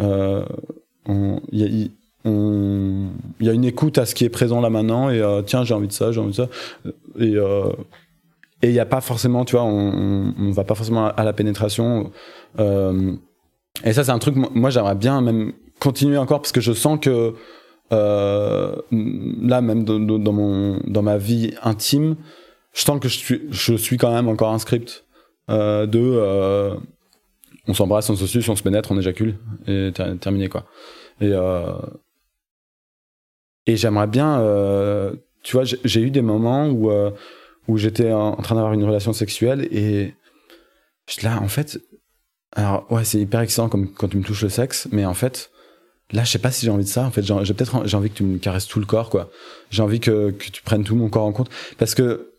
[0.00, 0.42] euh,
[1.06, 1.90] on- y a, il-
[2.24, 5.64] il y a une écoute à ce qui est présent là maintenant, et euh, tiens,
[5.64, 6.48] j'ai envie de ça, j'ai envie de ça,
[7.18, 7.70] et euh,
[8.62, 11.34] et il y a pas forcément, tu vois, on, on, va pas forcément à la
[11.34, 12.10] pénétration.
[12.58, 13.12] Euh,
[13.84, 16.98] et ça, c'est un truc, moi, j'aimerais bien même continuer encore parce que je sens
[16.98, 17.34] que
[17.90, 22.16] là, même dans, mon, dans ma vie intime,
[22.72, 25.04] je sens que je suis, je suis quand même encore un script
[25.48, 26.74] de
[27.68, 30.64] on s'embrasse, on se suce, on se pénètre, on éjacule et ter- terminé quoi.
[31.20, 31.34] Et
[33.66, 37.10] et j'aimerais bien, euh, tu vois, j'ai- eu des moments où euh,
[37.76, 40.14] j'étais en, train d'avoir une relation sexuelle et
[41.22, 41.78] là, en fait,
[42.52, 45.50] alors ouais, c'est hyper excitant quand tu me touches le sexe, mais en fait,
[46.12, 47.04] là, je sais pas si j'ai envie de ça.
[47.04, 49.30] En fait, j'ai peut-être envie que tu me caresses tout le corps, quoi.
[49.70, 52.30] J'ai envie que tu prennes tout mon corps en compte, parce que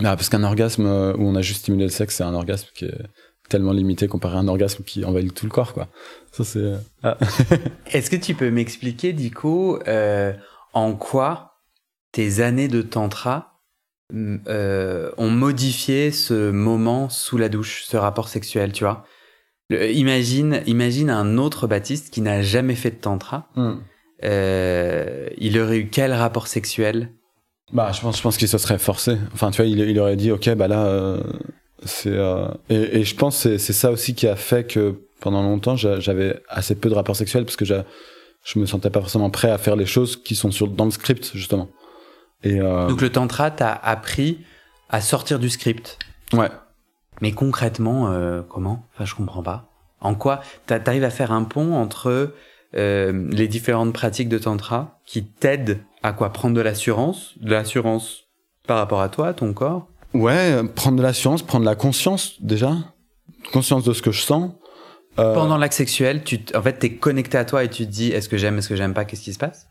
[0.00, 2.68] ah, parce qu'un orgasme euh, où on a juste stimulé le sexe, c'est un orgasme
[2.74, 3.02] qui est
[3.48, 5.88] tellement limité comparé à un orgasme qui envahit tout le corps, quoi.
[6.32, 7.16] Ça c'est ah.
[7.92, 10.32] Est-ce que tu peux m'expliquer du coup euh,
[10.72, 11.60] en quoi
[12.12, 13.60] tes années de tantra
[14.12, 19.04] mm, euh, ont modifié ce moment sous la douche, ce rapport sexuel, tu vois?
[19.68, 23.48] Le- Imagine, imagine un autre Baptiste qui n'a jamais fait de tantra.
[23.56, 23.76] Hmm.
[24.24, 27.12] Euh, il aurait eu quel rapport sexuel?
[27.72, 29.18] Bah, je pense, je pense qu'il se serait forcé.
[29.34, 31.18] Enfin, tu vois, il, il aurait dit, ok, bah là,
[31.84, 32.12] c'est.
[32.12, 35.42] euh, Et, et je pense que c'est- c'est ça aussi qui a fait que pendant
[35.42, 39.30] longtemps, j'a- j'avais assez peu de rapports sexuels parce que je me sentais pas forcément
[39.30, 41.68] prêt à faire les choses qui sont sur, dans le script, justement.
[42.42, 44.38] Et euh, Donc le tantra t'a appris
[44.90, 45.98] à sortir du script.
[46.32, 46.50] ouais.
[47.22, 48.84] Mais concrètement, euh, comment?
[48.94, 49.70] Enfin, je comprends pas.
[50.00, 50.42] En quoi?
[50.66, 52.34] T'a- t'arrives à faire un pont entre
[52.74, 56.30] les différentes pratiques de tantra qui t'aident à quoi?
[56.30, 58.24] Prendre de l'assurance, de l'assurance
[58.66, 59.88] par rapport à toi, ton corps?
[60.14, 62.74] Ouais, prendre de l'assurance, prendre la conscience, déjà.
[63.52, 64.50] Conscience de ce que je sens.
[65.18, 68.10] Euh, Pendant l'acte sexuel, tu, en fait, t'es connecté à toi et tu te dis
[68.10, 69.66] est-ce que j'aime, est-ce que j'aime pas, qu'est-ce qui se passe?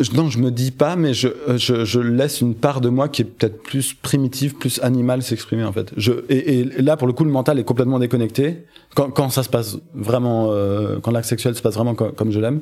[0.00, 2.88] Je- Non, je me dis pas, mais je, euh, je, je laisse une part de
[2.88, 5.92] moi qui est peut-être plus primitive, plus animale s'exprimer en fait.
[5.96, 8.66] Je, et, et là, pour le coup, le mental est complètement déconnecté.
[8.96, 12.32] Quand, quand ça se passe vraiment, euh, quand l'acte sexuel se passe vraiment co- comme
[12.32, 12.60] je l'aime,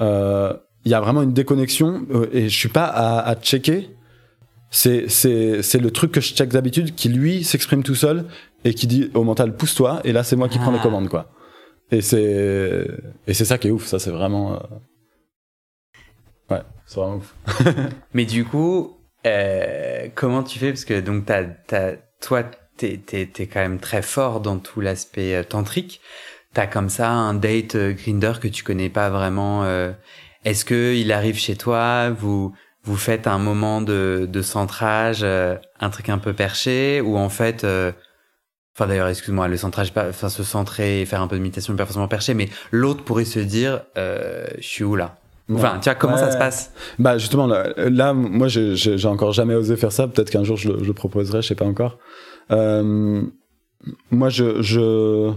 [0.00, 0.54] euh,
[0.84, 3.90] il y a vraiment une déconnexion et je suis pas à, à checker.
[4.74, 8.24] C'est, c'est, c'est le truc que je check d'habitude qui lui s'exprime tout seul
[8.64, 10.82] et qui dit au mental pousse-toi et là c'est moi qui prends les Ah.
[10.82, 11.30] commandes quoi.
[11.90, 12.86] Et c'est,
[13.26, 13.84] et c'est ça qui est ouf.
[13.86, 14.58] Ça c'est vraiment, euh,
[16.50, 17.34] ouais, c'est vraiment ouf.
[18.14, 20.70] Mais du coup, euh, comment tu fais?
[20.70, 22.42] Parce que donc t'as, t'as, toi,
[22.76, 26.00] t'es, t'es, t'es quand même très fort dans tout l'aspect euh, tantrique.
[26.54, 29.64] T'as comme ça un date Grinder que tu connais pas vraiment.
[29.64, 29.92] euh,
[30.44, 32.10] est-ce que il arrive chez toi?
[32.10, 37.16] Vous vous faites un moment de, de centrage, euh, un truc un peu perché, ou
[37.16, 37.92] en fait, euh,
[38.74, 41.84] enfin d'ailleurs, excuse-moi, le centrage, enfin se centrer et faire un peu de méditation, pas
[41.84, 45.16] forcément perché, mais l'autre pourrait se dire, euh, je suis où là?
[45.52, 46.72] Enfin, tu vois, comment ça se passe?
[46.98, 50.08] Bah justement là, là moi j'ai encore jamais osé faire ça.
[50.08, 51.98] Peut-être qu'un jour je le, je proposerai, je sais pas encore.
[52.48, 55.32] Moi je je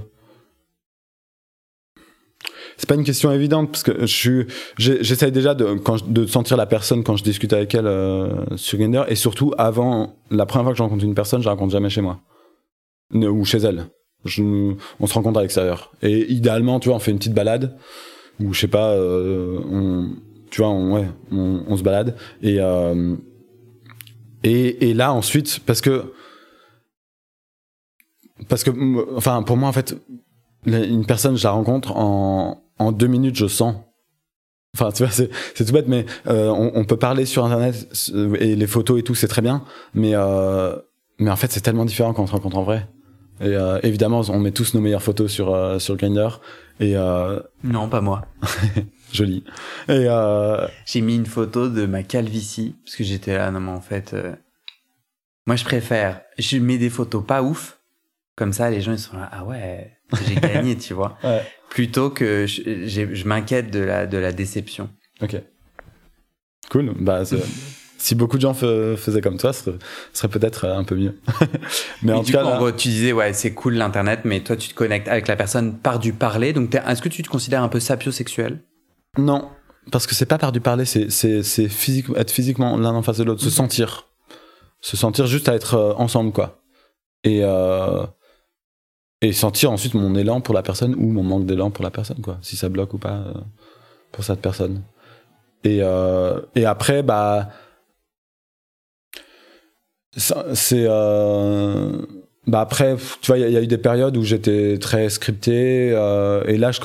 [2.77, 6.65] c'est pas une question évidente parce que je suis j'essaye déjà de de sentir la
[6.65, 9.05] personne quand je discute avec elle euh, sur Grindr.
[9.07, 11.89] Et surtout avant la première fois que je rencontre une personne, je la rencontre jamais
[11.89, 12.19] chez moi.
[13.13, 13.85] Ou chez elle.
[14.25, 15.91] On se rencontre à l'extérieur.
[16.01, 17.77] Et idéalement tu vois on fait une petite balade.
[18.39, 20.09] Ou je sais pas euh, on
[20.49, 22.15] tu vois on, se balade.
[22.41, 23.15] Et euh,
[24.43, 26.13] et et là ensuite parce que
[28.49, 29.95] parce que enfin pour moi en fait
[30.65, 33.75] une personne je la rencontre en en deux minutes je sens.
[34.75, 35.30] Enfin tu vois c'est
[35.65, 39.04] tout bête mais euh, on, on peut parler sur internet euh, et les photos et
[39.04, 40.75] tout c'est très bien mais euh,
[41.17, 42.88] mais en fait c'est tellement différent quand on se rencontre en vrai.
[43.41, 46.41] Et euh, évidemment on met tous nos meilleures photos sur sur Grindr
[46.80, 46.95] et
[47.63, 48.25] Non, pas moi.
[49.13, 49.43] joli.
[49.88, 50.08] Et
[50.86, 54.13] J'ai mis une photo de ma calvitie, parce que j'étais là, non mais en fait,
[55.47, 57.80] moi je préfère, je mets des photos pas ouf,
[58.36, 59.94] comme ça les gens ils sont là, ah ouais,
[60.28, 61.41] j'ai gagné, tu vois, ouais
[61.76, 64.89] plutôt que je, m'inquiète de la, de la déception.
[65.22, 65.36] Ok.
[66.72, 66.94] Cool.
[66.98, 67.24] Bah,
[67.98, 69.72] si beaucoup de gens faisaient comme toi, ce
[70.13, 71.20] serait, peut-être un peu mieux.
[72.02, 74.70] mais en tout cas, en gros, tu disais ouais, c'est cool l'internet, mais toi tu
[74.70, 76.54] te connectes avec la personne par du parler.
[76.54, 78.63] Donc, est-ce que tu te considères un peu sapiosexuel?
[79.18, 79.50] Non,
[79.91, 83.26] parce que c'est pas par du parler, c'est physique, être physiquement l'un en face de
[83.26, 84.08] l'autre, se sentir,
[84.80, 86.62] se sentir juste à être euh, ensemble quoi.
[87.26, 88.06] Et euh,
[89.21, 92.21] et sentir ensuite mon élan pour la personne ou mon manque d'élan pour la personne
[92.21, 92.38] quoi.
[92.41, 93.34] Si ça bloque ou pas euh,
[94.12, 94.84] pour cette personne.
[95.63, 97.49] Et euh, et après bah
[100.17, 102.06] c'est euh,
[102.47, 106.58] bah après tu vois il y, a eu des périodes où j'étais très scripté et
[106.58, 106.80] là je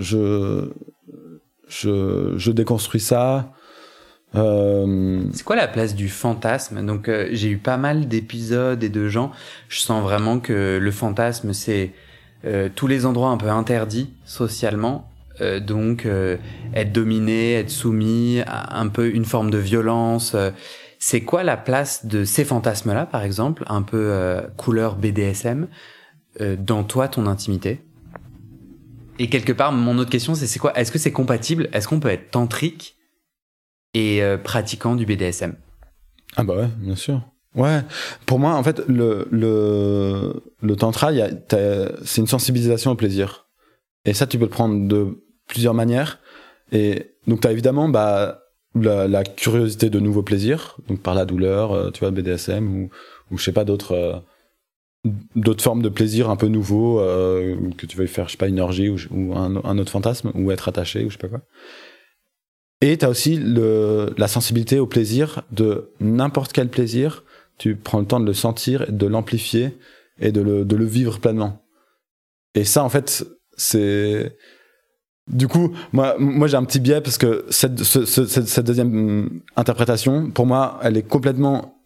[0.00, 0.70] je
[1.66, 3.53] je, je déconstruis ça
[4.36, 5.22] euh...
[5.32, 6.84] C'est quoi la place du fantasme?
[6.84, 9.30] Donc euh, j'ai eu pas mal d'épisodes et de gens.
[9.68, 11.92] Je sens vraiment que le fantasme c'est
[12.44, 15.10] euh, tous les endroits un peu interdits socialement.
[15.66, 16.06] Donc
[16.74, 20.36] être dominé, être soumis, un peu une forme de violence.
[21.00, 25.66] c'est quoi la place de ces fantasmes-là, par exemple, un peu couleur BDSM,
[26.56, 27.80] dans toi, ton intimité?
[29.18, 30.72] Et quelque part, mon autre question, c'est c'est quoi?
[30.78, 31.68] Est-ce que c'est compatible?
[31.72, 32.96] Est-ce qu'on peut être tantrique?
[33.94, 35.54] Et euh, pratiquant du BDSM.
[36.36, 37.22] Ah bah ouais, bien sûr.
[37.54, 37.82] Ouais,
[38.26, 41.12] pour moi, en fait, le, le, le tantra,
[42.04, 43.46] c'est une sensibilisation au plaisir.
[44.04, 46.18] Et ça, tu peux le prendre de plusieurs manières.
[46.72, 48.42] Et donc, tu as évidemment bah,
[48.74, 52.90] la, curiosité de nouveaux plaisirs, donc par la douleur, euh, tu vois, BDSM, ou,
[53.30, 53.92] ou je sais pas, d'autres
[55.06, 58.58] euh, formes de plaisir un peu nouveaux, que tu veuilles faire, je sais pas, une
[58.58, 61.42] orgie ou, ou un, un, autre fantasme, ou être attaché, ou je sais pas quoi.
[62.80, 67.24] Et tu as aussi le, la sensibilité au plaisir de n'importe quel plaisir.
[67.56, 69.78] Tu prends le temps de le sentir, de l'amplifier
[70.18, 71.62] et de le, de le vivre pleinement.
[72.54, 73.24] Et ça, en fait,
[73.56, 74.36] c'est...
[75.26, 79.40] Du coup, moi, moi j'ai un petit biais parce que cette, ce, cette, cette, deuxième
[79.56, 81.82] interprétation, pour moi, elle est complètement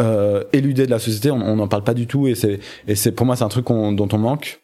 [0.00, 1.32] euh, éludée de la société.
[1.32, 3.66] On n'en parle pas du tout et c'est, et c'est pour moi, c'est un truc
[3.66, 4.60] dont on manque.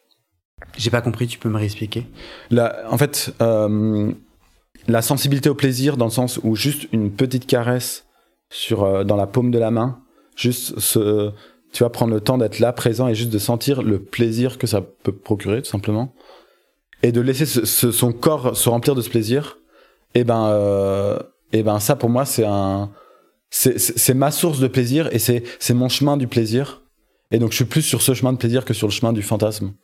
[0.76, 2.06] J'ai pas compris, tu peux me réexpliquer?
[2.50, 4.12] Là, En fait, euh,
[4.88, 8.06] la sensibilité au plaisir dans le sens où juste une petite caresse
[8.50, 10.00] sur euh, dans la paume de la main,
[10.36, 11.32] juste ce,
[11.72, 14.66] tu vas prendre le temps d'être là présent et juste de sentir le plaisir que
[14.66, 16.14] ça peut procurer tout simplement
[17.04, 19.58] et de laisser son corps se remplir de ce plaisir.
[20.14, 21.18] Et eh ben euh,
[21.52, 22.90] et eh ben ça pour moi c'est un
[23.50, 26.82] c'est ma source de plaisir et c'est c'est mon chemin du plaisir.
[27.30, 29.22] Et donc je suis plus sur ce chemin de plaisir que sur le chemin du
[29.22, 29.74] fantasme.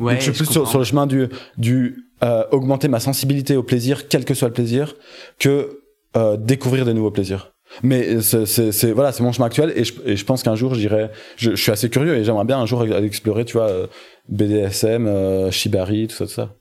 [0.00, 3.56] Ouais, donc je suis plus sur, sur, le chemin du du euh, augmenter ma sensibilité
[3.56, 4.94] au plaisir, quel que soit le plaisir,
[5.38, 5.80] que
[6.16, 7.52] euh, découvrir de nouveaux plaisirs.
[7.82, 11.10] Mais c'est voilà, c'est mon chemin actuel et je, pense qu'un jour j'irai.
[11.36, 13.86] Je, je, suis assez curieux et j'aimerais bien un jour explorer, tu vois, euh,
[14.28, 16.54] BDSM, Shibari, tout ça, tout ça.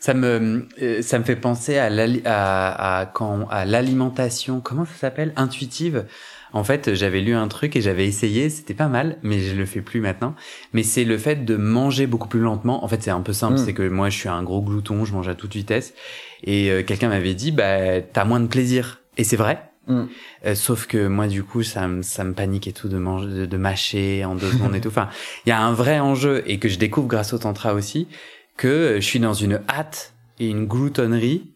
[0.00, 0.66] Ça me
[1.00, 4.60] ça me fait penser à, quand à l'alimentation.
[4.60, 5.32] Comment ça s'appelle?
[5.36, 6.06] Intuitive.
[6.52, 9.64] En fait, j'avais lu un truc et j'avais essayé, c'était pas mal, mais je le
[9.66, 10.34] fais plus maintenant.
[10.72, 12.84] Mais c'est le fait de manger beaucoup plus lentement.
[12.84, 13.64] En fait, c'est un peu simple, mm.
[13.64, 15.94] c'est que moi, je suis un gros glouton, je mange à toute vitesse.
[16.44, 19.00] Et euh, quelqu'un m'avait dit, bah, t'as moins de plaisir.
[19.16, 19.62] Et c'est vrai.
[19.86, 20.02] Mm.
[20.46, 23.46] Euh, sauf que moi, du coup, ça, me ça me panique et tout de manger,
[23.46, 24.88] de, mâcher en deux secondes et tout.
[24.92, 25.08] Enfin,
[25.46, 28.08] il y a un vrai enjeu et que je découvre grâce au tantra aussi,
[28.56, 31.51] que je suis dans une hâte et une gloutonnerie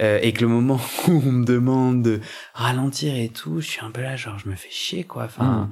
[0.00, 2.20] euh, et que le moment où on me demande de
[2.52, 5.24] ralentir et tout, je suis un peu là, genre, je me fais chier, quoi.
[5.24, 5.70] Enfin,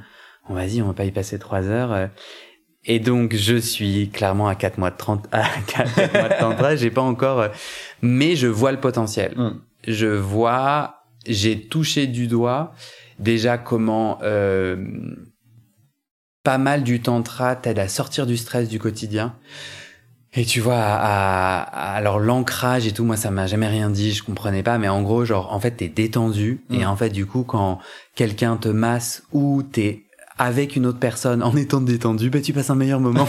[0.49, 1.93] on vas-y, on va pas y passer trois heures.
[1.93, 2.07] Euh.
[2.85, 6.77] Et donc, je suis clairement à 4 mois de 30, à 4 mois de tantra,
[6.77, 7.49] j'ai pas encore, euh,
[8.01, 9.35] mais je vois le potentiel.
[9.37, 9.51] Mm.
[9.87, 12.75] Je vois, j'ai touché du doigt
[13.19, 14.85] déjà comment euh,
[16.43, 19.35] pas mal du tantra t'aide à sortir du stress du quotidien.
[20.35, 21.61] Et tu vois, à,
[21.95, 25.03] alors l'ancrage et tout, moi ça m'a jamais rien dit, je comprenais pas, mais en
[25.03, 26.89] gros, genre en fait t'es détendu et mm.
[26.89, 27.79] en fait du coup quand
[28.15, 30.05] quelqu'un te masse ou t'es
[30.39, 33.29] avec une autre personne en étant détendu, bah tu passes un meilleur moment.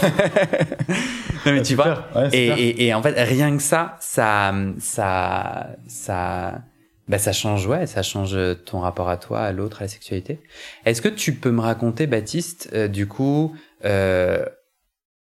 [1.46, 2.06] non mais tu vois.
[2.32, 6.62] et, et, et, en fait rien que ça, ça, ça, ça,
[7.06, 10.40] bah ça change ouais, ça change ton rapport à toi, à l'autre, à la sexualité.
[10.86, 13.54] Est-ce que tu peux me raconter, Baptiste, euh, du coup?
[13.84, 14.46] Euh,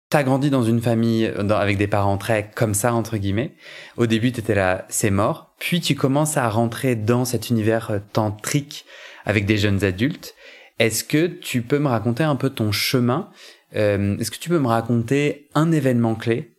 [0.08, 3.54] t'as grandi dans une famille avec des parents très comme ça entre guillemets.
[3.96, 5.54] Au début, t'étais là, c'est mort.
[5.58, 8.84] Puis tu commences à rentrer dans cet univers euh, tantrique
[9.24, 10.34] avec des jeunes adultes.
[10.78, 13.30] Est-ce que tu peux me raconter un peu ton chemin?
[13.74, 16.52] Euh, Est-ce que tu peux me raconter un événement clé?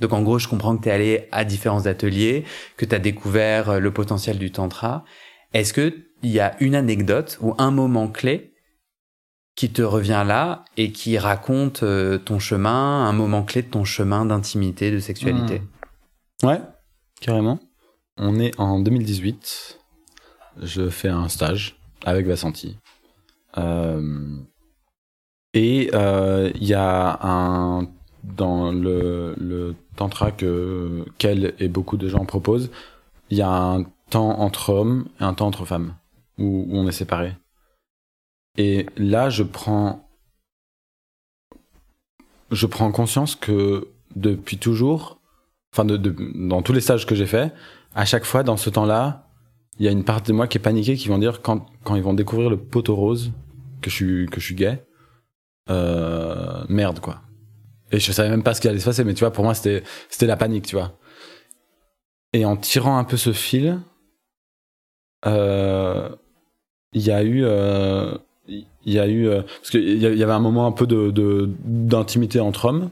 [0.00, 2.44] Donc en gros, je comprends que tu es allé à différents ateliers,
[2.76, 5.04] que tu as découvert euh, le potentiel du tantra.
[5.52, 8.55] Est-ce que il y a une anecdote ou un moment clé
[9.56, 13.84] qui te revient là et qui raconte euh, ton chemin, un moment clé de ton
[13.84, 15.62] chemin d'intimité, de sexualité.
[16.42, 16.46] Hmm.
[16.46, 16.60] Ouais,
[17.20, 17.58] carrément.
[18.18, 19.78] On est en 2018.
[20.62, 22.78] je fais un stage avec Vassanti.
[23.56, 24.36] Euh,
[25.54, 27.88] et euh, il y a un
[28.22, 32.70] dans le, le tantra que qu'elle et beaucoup de gens proposent,
[33.30, 35.94] il y a un temps entre hommes et un temps entre femmes
[36.38, 37.34] où, où on est séparés.
[38.56, 40.08] Et là, je prends
[42.50, 45.20] je prends conscience que depuis toujours,
[45.74, 46.14] enfin de, de,
[46.48, 47.52] dans tous les stages que j'ai fait,
[47.94, 49.28] à chaque fois dans ce temps-là,
[49.78, 51.96] il y a une partie de moi qui est paniquée, qui vont dire quand quand
[51.96, 53.32] ils vont découvrir le poteau rose
[53.82, 54.84] que je suis que je suis gay,
[55.70, 57.22] euh, merde quoi.
[57.92, 59.54] Et je savais même pas ce qui allait se passer, mais tu vois, pour moi
[59.54, 60.98] c'était c'était la panique, tu vois.
[62.32, 63.80] Et en tirant un peu ce fil,
[65.26, 66.08] euh,
[66.92, 68.16] il y a eu euh,
[68.48, 72.40] il y a eu euh, parce qu'il y avait un moment un peu de d'intimité
[72.40, 72.90] entre hommes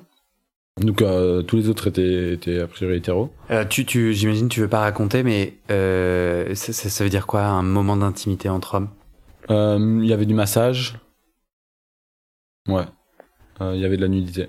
[0.81, 3.31] donc euh, tous les autres étaient, étaient a priori hétéros.
[3.51, 7.45] Euh, tu, tu, j'imagine tu veux pas raconter, mais euh, ça, ça, veut dire quoi
[7.45, 8.91] un moment d'intimité entre hommes?
[9.49, 10.99] Il y avait du massage.
[12.69, 12.87] Ouais.
[13.61, 14.47] Il y avait de la nudité.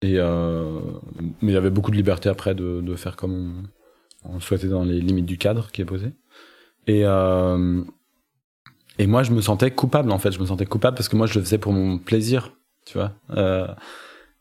[0.00, 3.68] Et mais il y avait beaucoup de liberté après de, de faire comme
[4.24, 6.12] on, on, souhaitait dans les limites du cadre qui est posé.
[6.86, 7.02] Et
[8.98, 10.32] et moi je me sentais coupable en fait.
[10.32, 12.52] Je me sentais coupable parce que moi je le faisais pour mon plaisir
[12.88, 13.12] tu vois.
[13.36, 13.66] Euh,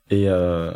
[0.09, 0.71] et euh,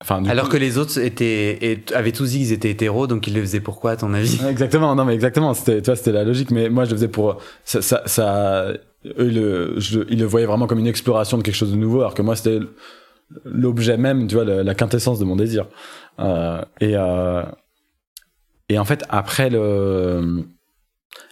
[0.00, 0.24] enfin.
[0.24, 3.60] Alors que les autres étaient avaient tous dit qu'ils étaient hétéros, donc ils le faisaient
[3.60, 4.40] pourquoi à ton avis?
[4.48, 5.52] Exactement, non mais exactement.
[5.54, 6.50] C'était, tu vois, c'était la logique.
[6.50, 7.82] Mais moi, je le faisais pour ça.
[7.82, 8.72] ça, ça
[9.18, 12.00] eux, le, je, ils le voyaient vraiment comme une exploration de quelque chose de nouveau,
[12.00, 12.60] alors que moi, c'était
[13.44, 15.66] l'objet même, tu vois, la, la quintessence de mon désir.
[16.20, 17.42] Euh, et euh,
[18.70, 20.44] et en fait, après le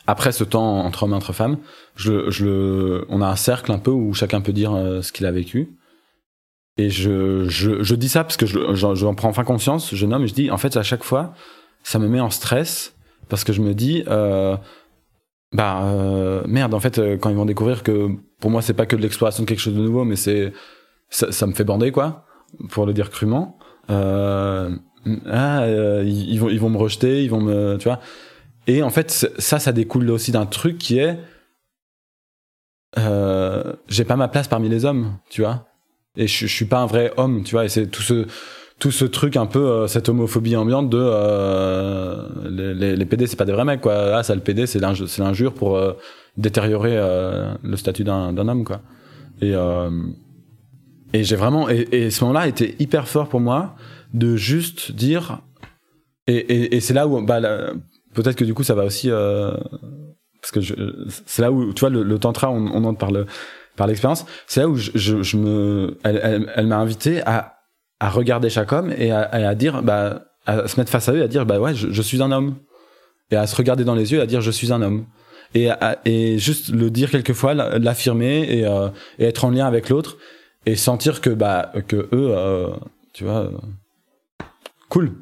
[0.06, 1.58] après ce temps entre hommes entre femmes,
[1.96, 5.26] je, je, on a un cercle un peu où chacun peut dire euh, ce qu'il
[5.26, 5.76] a vécu.
[6.78, 10.26] Et je, je, je dis ça parce que je, j'en prends enfin conscience, je nomme,
[10.26, 11.34] je dis, en fait, à chaque fois,
[11.82, 12.96] ça me met en stress
[13.28, 14.56] parce que je me dis, euh,
[15.52, 18.08] bah euh, merde, en fait, quand ils vont découvrir que
[18.40, 20.52] pour moi, c'est pas que de l'exploration de quelque chose de nouveau, mais c'est
[21.10, 22.24] ça, me fait bander, quoi,
[22.70, 23.58] pour le dire crûment.
[23.88, 24.68] Ah,
[25.04, 28.00] ils, ils, vont, ils vont me rejeter, ils vont me, tu vois.
[28.66, 31.18] Et en fait, ça, ça découle aussi d'un truc qui est
[32.98, 35.66] euh, j'ai pas ma place parmi les hommes, tu vois.
[36.16, 37.64] Et je, suis pas un vrai homme, tu vois.
[37.64, 38.26] Et c'est tout ce
[38.78, 43.28] tout ce truc un peu euh, cette homophobie ambiante de euh, les, les, les, PD
[43.28, 44.16] c'est pas des vrais mecs quoi.
[44.16, 45.92] Ah ça le PD c'est l'injure pour euh,
[46.36, 46.96] détériorer
[47.62, 48.80] le statut d'un homme quoi.
[49.40, 49.52] Et
[51.12, 53.76] et j'ai vraiment et, ce moment-là était hyper fort pour moi
[54.14, 55.42] de juste dire
[56.26, 57.40] et, et, et c'est là où bah,
[58.14, 59.52] peut-être que du coup ça va aussi euh,
[60.40, 60.60] parce que
[61.26, 63.26] c'est là où tu vois le, tantra on, entre par le
[63.76, 64.26] par l'expérience.
[64.46, 67.58] C'est là où je, me elle, m'a invité à
[68.00, 71.22] à regarder chaque homme et à, dire bah à se mettre face à eux et
[71.22, 72.56] à dire bah ouais je, suis un homme.
[73.30, 75.06] Et à se regarder dans les yeux et à dire je suis un homme.
[75.54, 75.68] Et
[76.04, 78.88] et juste le dire quelquefois l'affirmer et, euh,
[79.18, 80.18] et être en lien avec l'autre
[80.66, 82.70] et sentir que bah que eux euh,
[83.12, 83.48] tu vois
[84.88, 85.12] cool.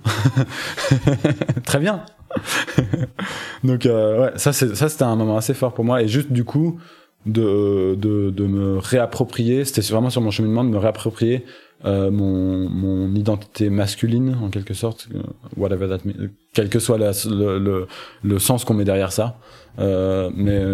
[1.64, 2.04] Très bien
[3.64, 6.32] Donc euh, ouais, ça c'est ça c'était un moment assez fort pour moi et juste
[6.32, 6.78] du coup
[7.26, 11.44] de de, de me réapproprier, c'était vraiment sur mon cheminement de me réapproprier
[11.84, 15.22] euh, mon mon identité masculine en quelque sorte, euh,
[15.56, 15.98] whatever that
[16.54, 17.86] quel que soit le, le,
[18.22, 19.38] le sens qu'on met derrière ça,
[19.78, 20.30] mais,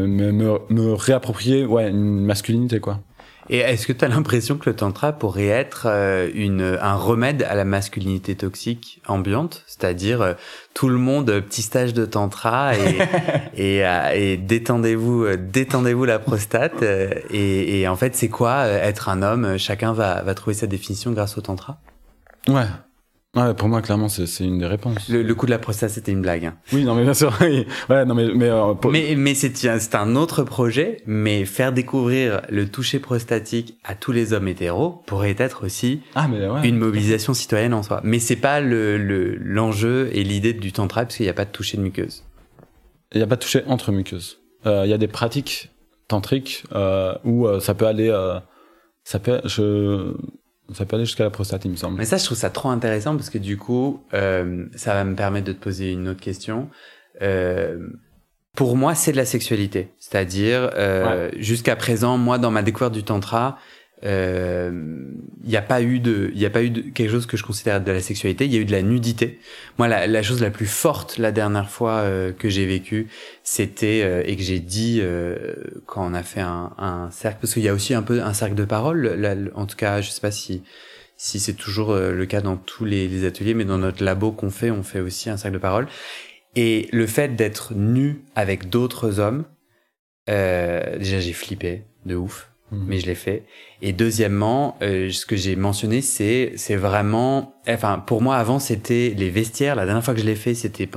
[0.07, 3.00] mais me, me réapproprier ouais une masculinité quoi.
[3.49, 7.42] Et est-ce que tu as l'impression que le tantra pourrait être euh, une, un remède
[7.44, 9.62] à la masculinité toxique ambiante?
[9.66, 10.34] C'est-à-dire euh,
[10.74, 12.99] tout le monde, euh, petit stage de tantra et,
[13.57, 13.82] et,
[14.14, 16.82] et détendez-vous, détendez-vous la prostate.
[16.82, 19.59] Et, et en fait, c'est quoi être un homme?
[19.59, 21.78] Chacun va, va trouver sa définition grâce au tantra?
[22.49, 22.66] Ouais,
[23.37, 25.11] Ouais, pour moi, clairement, c'est une des réponses.
[25.11, 26.47] Le, le, coup de la prostate, c'était une blague.
[26.47, 26.57] Hein.
[26.72, 27.39] Oui, non, mais bien sûr.
[27.91, 31.03] ouais, non, mais mais euh, mais, mais c'est un autre projet.
[31.07, 36.28] Mais faire découvrir le toucher prostatique à tous les hommes hétéros pourrait être aussi ah,
[36.28, 38.01] mais ouais, une mobilisation citoyenne en soi.
[38.05, 41.51] Mais c'est pas le l'enjeu et l'idée du tantra parce qu'il n'y a pas de
[41.51, 42.24] toucher de muqueuse.
[43.12, 44.39] Il n'y a pas de toucher entre muqueuses.
[44.64, 45.70] Euh, il y a des pratiques
[46.09, 48.11] tantriques euh, où ça peut aller.
[49.05, 49.43] Ça peut.
[49.45, 50.14] Je
[50.74, 51.98] ça peut aller jusqu'à la prostate, il me semble.
[51.98, 55.14] Mais ça, je trouve ça trop intéressant parce que du coup, euh, ça va me
[55.14, 56.68] permettre de te poser une autre question.
[57.22, 57.78] Euh,
[58.54, 59.90] pour moi, c'est de la sexualité.
[59.98, 61.42] C'est-à-dire, euh, ouais.
[61.42, 63.58] jusqu'à présent, moi, dans ma découverte du tantra,
[64.03, 64.70] il euh,
[65.42, 67.80] n'y a pas eu de, il a pas eu de quelque chose que je considère
[67.80, 68.44] de la sexualité.
[68.44, 69.38] Il y a eu de la nudité.
[69.78, 73.09] Moi, la, la chose la plus forte la dernière fois euh, que j'ai vécu,
[73.42, 75.55] c'était euh, et que j'ai dit euh,
[75.86, 78.34] quand on a fait un, un cercle, parce qu'il y a aussi un peu un
[78.34, 79.07] cercle de parole.
[79.14, 80.62] Là, en tout cas, je sais pas si
[81.16, 84.30] si c'est toujours euh, le cas dans tous les, les ateliers, mais dans notre labo
[84.30, 85.86] qu'on fait, on fait aussi un cercle de parole.
[86.55, 89.44] Et le fait d'être nu avec d'autres hommes,
[90.28, 92.84] déjà j'ai flippé de ouf, Mhm.
[92.88, 93.44] mais je l'ai fait.
[93.80, 99.14] Et deuxièmement, euh, ce que j'ai mentionné, c'est c'est vraiment, enfin pour moi avant c'était
[99.16, 99.76] les vestiaires.
[99.76, 100.88] La dernière fois que je l'ai fait, c'était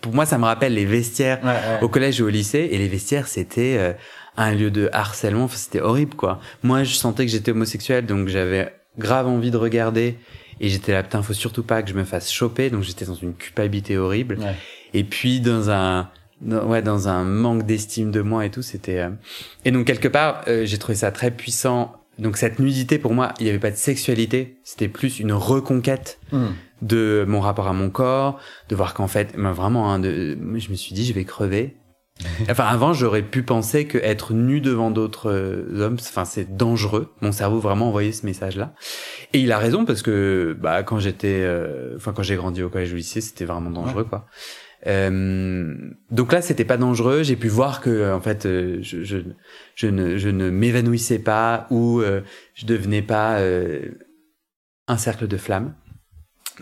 [0.00, 1.40] pour moi ça me rappelle les vestiaires
[1.82, 3.92] au collège ou au lycée et les vestiaires c'était euh,
[4.36, 8.28] un lieu de harcèlement Enfin, c'était horrible quoi moi je sentais que j'étais homosexuel donc
[8.28, 10.16] j'avais grave envie de regarder
[10.60, 13.14] et j'étais là putain faut surtout pas que je me fasse choper donc j'étais dans
[13.14, 14.54] une culpabilité horrible Ouais.
[14.94, 16.08] et puis dans un
[16.40, 19.10] dans- ouais dans un manque d'estime de moi et tout c'était euh,
[19.64, 23.32] et donc quelque part euh, j'ai trouvé ça très puissant donc cette nudité pour moi
[23.40, 26.52] il y avait pas de sexualité c'était plus une reconquête Mhm.
[26.82, 28.38] de mon rapport à mon corps,
[28.68, 31.76] de voir qu'en fait, ben vraiment, hein, de, je me suis dit, je vais crever.
[32.50, 37.12] Enfin, avant, j'aurais pu penser que être nu devant d'autres euh, hommes, enfin, c'est dangereux.
[37.20, 38.74] Mon cerveau vraiment envoyé ce message-là.
[39.32, 42.68] Et il a raison parce que, bah, quand j'étais, euh, enfin, quand j'ai grandi au
[42.70, 44.26] collège ou au lycée, c'était vraiment dangereux, quoi.
[44.86, 45.74] Euh,
[46.10, 47.22] donc là, c'était pas dangereux.
[47.22, 49.18] J'ai pu voir que, en fait, euh, je, je,
[49.74, 52.22] je ne, je ne m'évanouissais pas ou euh,
[52.54, 53.90] je devenais pas euh,
[54.88, 55.74] un cercle de flammes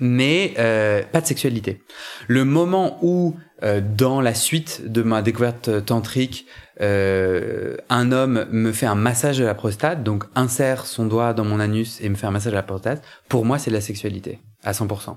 [0.00, 1.82] mais euh, pas de sexualité.
[2.26, 6.46] Le moment où, euh, dans la suite de ma découverte tantrique,
[6.80, 11.44] euh, un homme me fait un massage de la prostate, donc insère son doigt dans
[11.44, 13.80] mon anus et me fait un massage de la prostate, pour moi c'est de la
[13.80, 15.16] sexualité, à 100%.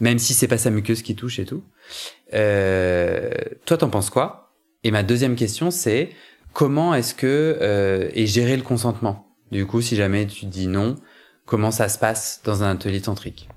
[0.00, 1.62] Même si c'est pas sa muqueuse qui touche et tout.
[2.32, 3.30] Euh,
[3.64, 4.52] toi t'en penses quoi?
[4.82, 6.10] Et ma deuxième question c'est,
[6.52, 7.58] comment est-ce que...
[7.60, 9.28] Euh, et gérer le consentement?
[9.52, 10.96] Du coup, si jamais tu dis non,
[11.46, 13.48] comment ça se passe dans un atelier tantrique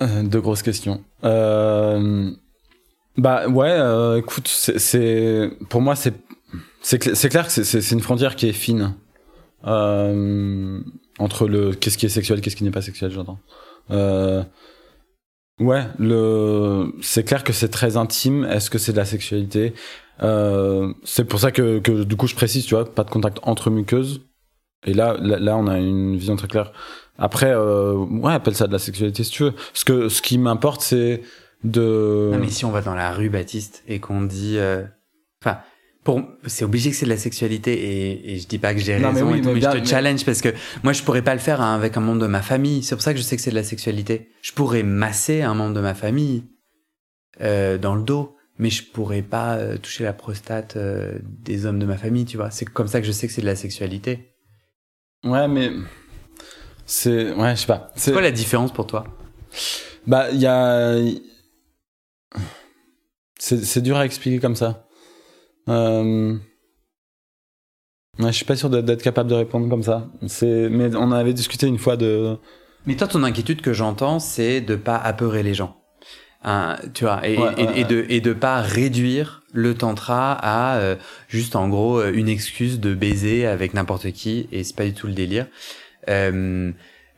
[0.00, 1.02] Euh, Deux grosses questions.
[1.24, 2.30] Euh,
[3.16, 6.14] bah ouais, euh, écoute, c'est- pour moi c'est
[6.82, 8.94] c'est cl- c'est clair que c'est- une frontière qui est fine
[9.64, 13.38] entre le qu'est-ce qui est sexuel, qu'est-ce qui n'est pas sexuel, j'entends.
[13.90, 14.42] Euh,
[15.60, 18.44] ouais, le c'est clair que c'est très intime.
[18.44, 19.74] Est-ce que c'est de la sexualité?
[20.22, 23.38] Euh, C'est pour ça que, que du coup je précise, tu vois, pas de contact
[23.42, 24.22] entre muqueuses.
[24.84, 26.72] Et là, là, on a une vision très claire.
[27.18, 29.54] Après, euh, ouais, appelle ça de la sexualité si tu veux.
[29.72, 31.22] Ce que, ce qui m'importe, c'est
[31.64, 32.30] de.
[32.32, 34.58] Non, mais si on va dans la rue, Baptiste, et qu'on dit,
[35.42, 35.58] enfin,
[36.06, 38.96] pour, c'est obligé que c'est de la sexualité, et, et je dis pas que j'ai
[38.98, 40.50] mais raison oui, et tout, mais mais, bien, je te mais- challenge parce que
[40.84, 42.84] moi, je pourrais pas le faire hein, avec un membre de ma famille.
[42.84, 44.30] C'est pour ça que je sais que c'est de la sexualité.
[44.40, 46.44] Je pourrais masser un membre de ma famille
[47.40, 51.80] euh, dans le dos, mais je pourrais pas euh, toucher la prostate euh, des hommes
[51.80, 52.50] de ma famille, tu vois.
[52.52, 54.30] C'est comme ça que je sais que c'est de la sexualité.
[55.24, 55.72] Ouais, mais
[56.86, 57.90] c'est, ouais, je sais pas.
[57.96, 59.04] C'est quoi la différence pour toi?
[60.06, 60.96] Bah, il y a.
[63.38, 64.85] C'est dur à expliquer comme ça.
[65.68, 66.36] Euh...
[68.18, 70.08] Ouais, je suis pas sûr d'être, capable de répondre comme ça.
[70.42, 72.36] Mais on avait discuté une fois de.
[72.86, 75.76] Mais toi, ton inquiétude que j'entends, c'est de pas apeurer les gens.
[76.42, 80.32] Hein, tu vois, et, Ouais, et, ouais, et de et de pas réduire le tantra
[80.32, 80.94] à euh,
[81.28, 84.92] juste en gros euh, une excuse de baiser avec n'importe qui et c'est pas du
[84.92, 85.46] tout le délire.
[86.08, 86.70] Euh,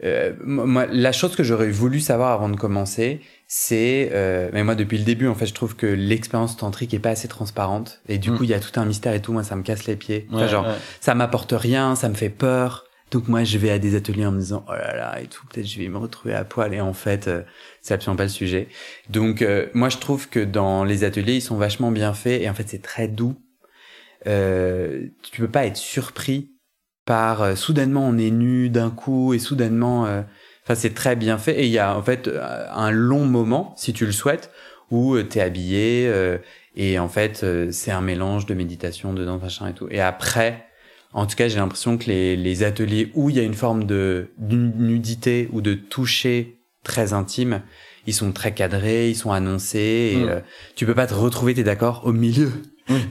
[0.05, 3.21] euh, moi, la chose que j'aurais voulu savoir avant de commencer,
[3.51, 6.99] c'est, euh, mais moi depuis le début en fait, je trouve que l'expérience tantrique est
[6.99, 8.37] pas assez transparente et du Mm.
[8.37, 9.33] coup il y a tout un mystère et tout.
[9.33, 10.27] Moi, ça me casse les pieds.
[10.31, 10.75] Enfin, Ouais, genre, ouais.
[11.01, 12.85] ça m'apporte rien, ça me fait peur.
[13.11, 15.47] Donc moi, je vais à des ateliers en me disant oh là là et tout,
[15.47, 17.41] peut-être je vais me retrouver à poil et en fait, euh,
[17.81, 18.69] c'est absolument pas le sujet.
[19.09, 22.51] Donc euh, moi, je trouve que dans les ateliers, ils sont vachement bien faits et
[22.51, 23.35] en fait, c'est très doux.
[24.27, 26.51] Euh, tu peux pas être surpris
[27.07, 30.07] par euh, soudainement on est nu d'un coup et soudainement,
[30.69, 33.73] enfin c'est très bien fait et il y a en fait euh, un long moment
[33.79, 34.51] si tu le souhaites
[34.91, 36.37] où euh, t'es habillé euh,
[36.77, 40.65] et en fait euh, c'est un mélange de méditation dedans machin et tout et après
[41.15, 43.85] en tout cas, j'ai l'impression que les, les ateliers où il y a une forme
[43.85, 47.63] de nu- nudité ou de toucher très intime,
[48.07, 50.13] ils sont très cadrés, ils sont annoncés.
[50.13, 50.29] Et, Mm.
[50.29, 50.41] euh,
[50.77, 52.53] tu peux pas te retrouver, t'es d'accord, au milieu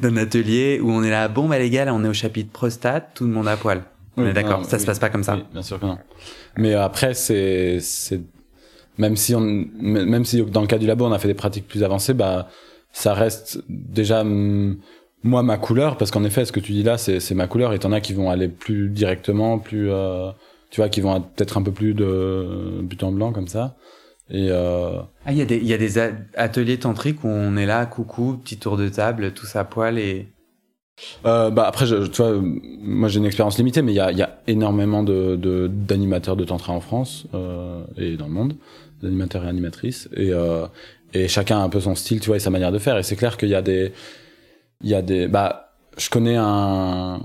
[0.03, 2.51] d'un atelier où on est là, bon bah les gars, là on est au chapitre
[2.51, 3.81] prostate, tout le monde à poil.
[4.17, 4.85] On Oui, est d'accord, ça se oui.
[4.85, 5.35] passe pas comme ça.
[5.35, 5.99] Oui, bien sûr que non.
[6.57, 8.21] Mais après, c'est, c'est,
[8.97, 11.67] même si on, même si dans le cas du labo, on a fait des pratiques
[11.67, 12.49] plus avancées, bah,
[12.93, 14.79] ça reste déjà, hum,
[15.23, 17.73] moi, ma couleur, parce qu'en effet, ce que tu dis là, c'est, c'est ma couleur,
[17.73, 20.31] et t'en as qui vont aller plus directement, plus, euh,
[20.71, 23.77] tu vois, qui vont être peut-être un peu plus de but en blanc, comme ça.
[24.29, 25.99] Et, euh, Ah, il y a des, il y a des
[26.35, 30.27] ateliers tantriques où on est là, coucou, petit tour de table, tous à poil et.
[31.25, 34.11] Euh, bah après, je, tu vois, moi j'ai une expérience limitée, mais il y a,
[34.11, 38.55] y a énormément de, de d'animateurs de tantra en France euh, et dans le monde,
[39.01, 40.65] d'animateurs et animatrices, et euh,
[41.13, 42.97] et chacun a un peu son style, tu vois, et sa manière de faire.
[42.97, 43.93] Et c'est clair qu'il y a des,
[44.81, 47.21] il y a des, bah, je connais un,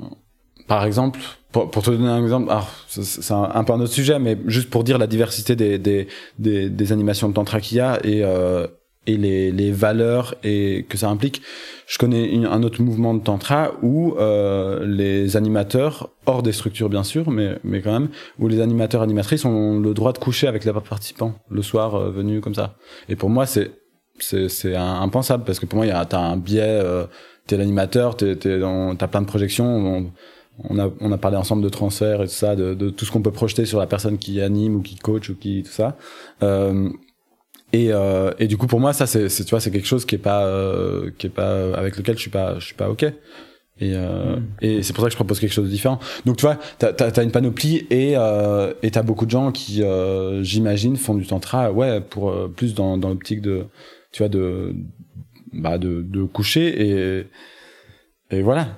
[0.68, 1.18] par exemple,
[1.50, 2.52] pour, pour, te donner un exemple,
[2.88, 6.06] c'est un, un, peu un autre sujet, mais juste pour dire la diversité des, des,
[6.38, 8.66] des, des animations de tantra qu'il y a et, euh,
[9.06, 11.42] et les, les, valeurs et que ça implique.
[11.86, 17.02] Je connais un autre mouvement de tantra où euh, les animateurs, hors des structures bien
[17.02, 20.64] sûr, mais, mais quand même, où les animateurs animatrices ont le droit de coucher avec
[20.64, 22.76] les participants le soir euh, venus comme ça.
[23.08, 23.72] Et pour moi, c'est
[24.18, 26.62] c'est impensable parce que pour moi, il t'as un biais.
[26.62, 27.06] Euh,
[27.46, 29.66] t'es l'animateur, t'es t'as plein de projections.
[29.66, 30.12] On,
[30.68, 33.10] on a, on a parlé ensemble de transfert et tout ça, de, de tout ce
[33.10, 35.96] qu'on peut projeter sur la personne qui anime ou qui coach ou qui tout ça.
[36.42, 36.90] Euh,
[37.72, 40.14] et, euh, et du coup, pour moi, ça, c'est, tu vois, c'est quelque chose qui
[40.14, 43.04] est pas, euh, qui est pas avec lequel je suis pas, je suis pas ok.
[43.80, 44.46] Et, euh, mm.
[44.60, 45.98] et c'est pour ça que je propose quelque chose de différent.
[46.26, 49.50] Donc, tu vois, t'as, t'as, as une panoplie et euh, et t'as beaucoup de gens
[49.52, 53.64] qui, euh, j'imagine, font du tantra, ouais, pour euh, plus dans, dans l'optique de,
[54.12, 54.74] tu vois, de,
[55.52, 57.26] bah, de, de coucher et
[58.30, 58.68] et voilà.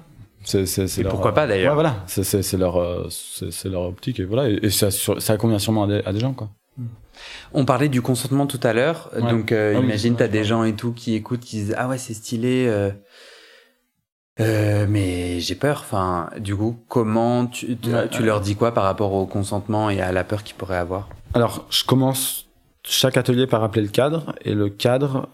[0.45, 2.05] C'est, c'est, c'est et pourquoi pas d'ailleurs Ouais, voilà.
[2.07, 4.49] C'est, c'est, leur, c'est, c'est leur optique et voilà.
[4.51, 6.51] Et, ça, ça convient sûrement à des, à des gens, quoi.
[7.53, 10.75] On parlait du consentement tout à l'heure, donc euh, ah imagine t'as des gens et
[10.75, 12.91] tout qui écoutent, qui disent ah ouais c'est stylé, euh,
[14.41, 15.81] euh, mais j'ai peur.
[15.81, 17.77] Enfin, du coup, comment tu,
[18.11, 21.09] tu, leur dis quoi par rapport au consentement et à la peur qu'ils pourraient avoir?
[21.35, 22.47] Alors, je commence
[22.83, 24.35] chaque atelier par rappeler le cadre.
[24.45, 25.29] Et le cadre.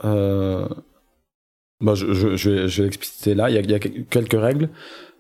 [1.81, 3.51] Bah, je, je, je, vais, je vais l'expliciter là.
[3.51, 4.69] Il y, a, il y a quelques règles.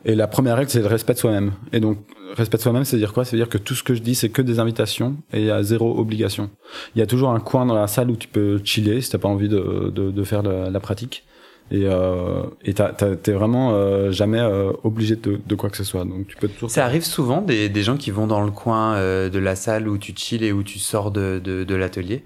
[0.04, 1.52] Et la première règle, c'est le respect de soi-même.
[1.72, 1.98] Et donc,
[2.34, 3.24] respect de soi-même, c'est dire quoi?
[3.24, 5.50] C'est dire que tout ce que je dis, c'est que des invitations et il y
[5.50, 6.50] a zéro obligation.
[6.94, 9.18] Il y a toujours un coin dans la salle où tu peux chiller si t'as
[9.18, 11.24] pas envie de, de, de faire la, pratique.
[11.72, 16.04] Et euh, et t'es vraiment euh, jamais euh, obligé de, de, quoi que ce soit.
[16.04, 16.70] Donc tu peux toujours.
[16.70, 19.86] Ça arrive souvent des, des gens qui vont dans le coin euh, de la salle
[19.86, 22.24] où tu chill et où tu sors de, de l'atelier?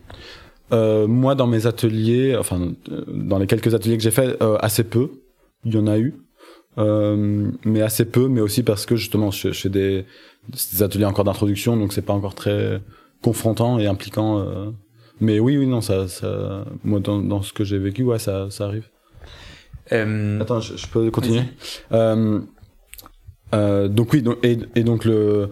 [0.73, 2.73] Euh, moi, dans mes ateliers, enfin
[3.07, 5.11] dans les quelques ateliers que j'ai fait, assez peu.
[5.65, 6.15] Il y en a eu.
[6.77, 10.05] Euh, mais assez peu, mais aussi parce que justement je, je fais des,
[10.49, 12.81] des, ateliers encore d'introduction, donc c'est pas encore très
[13.23, 14.41] confrontant et impliquant.
[14.41, 14.71] Euh.
[15.21, 18.51] Mais oui, oui, non, ça, ça moi dans, dans ce que j'ai vécu, ouais, ça,
[18.51, 18.89] ça arrive.
[19.93, 20.41] Euh...
[20.41, 21.43] Attends, je, je, peux continuer?
[21.93, 22.41] Euh,
[23.55, 25.51] euh, donc oui, donc, et, et, donc le,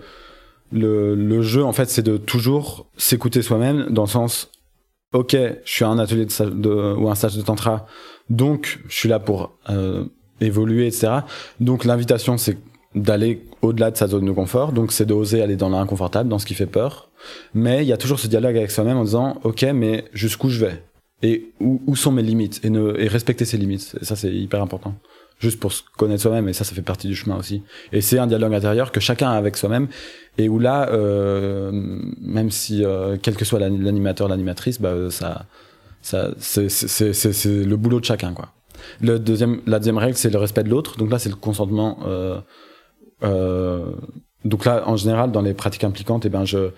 [0.72, 4.50] le le jeu en fait, c'est de toujours s'écouter soi-même dans le sens,
[5.12, 7.86] ok, je suis à un atelier de, de, ou un stage de tantra,
[8.30, 10.04] donc je suis là pour euh,
[10.40, 11.20] évoluer, etc.
[11.60, 12.58] Donc l'invitation, c'est
[12.94, 14.72] d'aller au-delà de sa zone de confort.
[14.72, 17.10] Donc c'est d'oser aller dans l'inconfortable, dans ce qui fait peur.
[17.54, 20.64] Mais il y a toujours ce dialogue avec soi-même en disant, ok, mais jusqu'où je
[20.64, 20.82] vais?
[21.22, 22.60] Et où, où, sont mes limites?
[22.64, 23.96] Et, ne, et respecter ses limites.
[24.00, 24.94] Et ça, c'est hyper important.
[25.38, 27.62] Juste pour se connaître soi-même, et ça, ça fait partie du chemin aussi.
[27.92, 29.88] Et c'est un dialogue intérieur que chacun a avec soi-même,
[30.38, 31.70] et où là, euh,
[32.20, 35.46] même si euh, quel que soit l'animateur, l'animatrice, bah, ça,
[36.00, 38.48] ça, c'est le boulot de chacun, quoi.
[39.00, 40.96] Le deuxième, la deuxième règle, c'est le respect de l'autre.
[40.96, 41.98] Donc là, c'est le consentement.
[42.06, 42.40] Euh,
[43.22, 43.92] euh,
[44.44, 46.70] donc là, en général, dans les pratiques impliquantes, eh ben, je,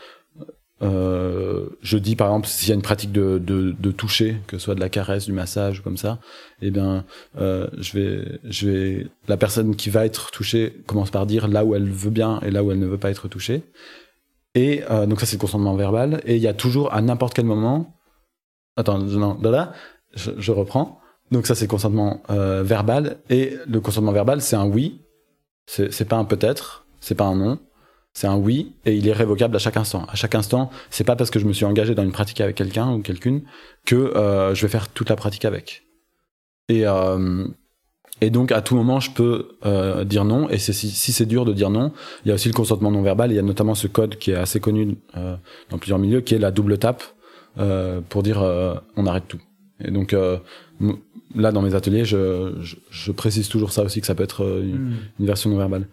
[0.85, 4.75] euh, je dis par exemple s'il y a une pratique de, toucher, que ce soit
[4.75, 6.19] de la caresse, du massage, comme ça,
[6.61, 7.05] eh bien,
[7.39, 11.65] euh, je vais, je vais, la personne qui va être touchée commence par dire là
[11.65, 13.63] où elle veut bien et là où elle ne veut pas être touchée.
[14.55, 16.21] Et euh, donc ça c'est le consentement verbal.
[16.27, 17.95] Et il y a toujours à n'importe quel moment,
[18.77, 19.73] attends, non, là,
[20.15, 21.01] je, je reprends.
[21.31, 23.17] Donc ça, c'est le consentement verbal.
[23.31, 25.01] Et le consentement verbal, c'est un oui.
[25.67, 27.59] C'est pas un peut-être, c'est pas un non.
[28.15, 30.07] C'est un oui et il est révocable à chaque instant.
[30.09, 32.55] À chaque instant, c'est pas parce que je me suis engagé dans une pratique avec
[32.55, 33.43] quelqu'un ou quelqu'une
[33.85, 35.83] que euh, je vais faire toute la pratique avec.
[36.69, 37.45] Et euh,
[38.21, 40.49] et donc à tout moment, je peux euh, dire non.
[40.49, 41.93] Et si, si c'est dur de dire non,
[42.25, 43.33] il y a aussi le consentement non verbal.
[43.33, 44.97] Il y a notamment ce code qui est assez connu
[45.71, 47.03] dans plusieurs milieux, qui est la double tape
[48.09, 48.41] pour dire
[48.97, 49.41] on arrête tout.
[49.81, 50.15] Et donc
[51.35, 54.61] là dans mes ateliers, je, je, je, précise toujours ça aussi que ça peut être
[54.63, 54.97] une, mm.
[55.19, 55.89] une version non verbale.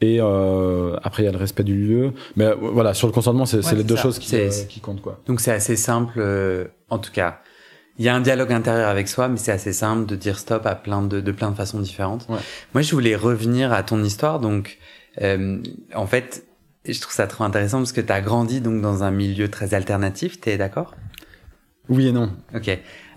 [0.00, 2.12] Et euh, après, il y a le respect du lieu.
[2.36, 4.02] Mais euh, voilà, sur le consentement, c'est ouais, les deux ça.
[4.02, 5.02] choses qui, euh, qui, comptent.
[5.02, 5.20] Quoi.
[5.26, 6.22] Donc c'est assez simple,
[6.88, 7.40] en tout cas.
[7.98, 10.64] Il y a un dialogue intérieur avec soi, mais c'est assez simple de dire stop
[10.64, 12.26] à plein de, de plein de façons différentes.
[12.30, 12.38] Ouais.
[12.72, 14.40] Moi, je voulais revenir à ton histoire.
[14.40, 14.78] Donc,
[15.20, 16.44] en fait,
[16.86, 19.74] je trouve ça trop intéressant parce que tu as grandi donc dans un milieu très
[19.74, 20.40] alternatif.
[20.40, 20.94] T'es d'accord?
[21.90, 22.30] Oui et non.
[22.54, 22.70] Ok.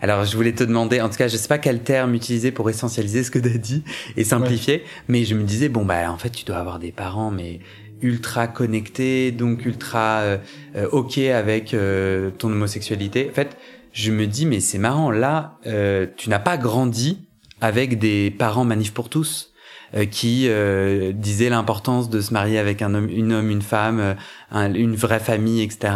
[0.03, 2.69] Alors, je voulais te demander, en tout cas, je sais pas quel terme utiliser pour
[2.69, 3.83] essentialiser ce que tu as dit
[4.17, 4.83] et simplifier, ouais.
[5.07, 7.61] mais je me disais, bon, bah, en fait, tu dois avoir des parents, mais
[8.01, 10.37] ultra connectés, donc ultra euh,
[10.75, 13.29] euh, OK avec euh, ton homosexualité.
[13.31, 13.55] En fait,
[13.93, 17.19] je me dis, mais c'est marrant, là, euh, tu n'as pas grandi
[17.61, 19.53] avec des parents manif pour tous
[19.95, 24.17] euh, qui euh, disaient l'importance de se marier avec un homme, une homme, une femme,
[24.51, 25.93] un, une vraie famille, etc.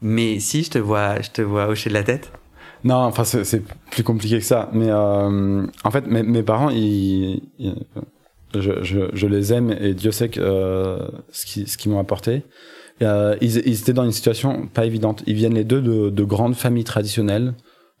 [0.00, 2.32] mais si je te vois, je te vois hocher de la tête.
[2.84, 4.68] Non, enfin c'est plus compliqué que ça.
[4.72, 7.40] Mais euh, en fait, mes, parents, ils,
[8.60, 12.42] je, les aime et Dieu sait euh, ce qu'ils m'ont apporté.
[13.00, 15.22] Euh, ils, étaient dans une situation pas évidente.
[15.26, 17.54] Ils viennent les deux de, de grandes familles traditionnelles.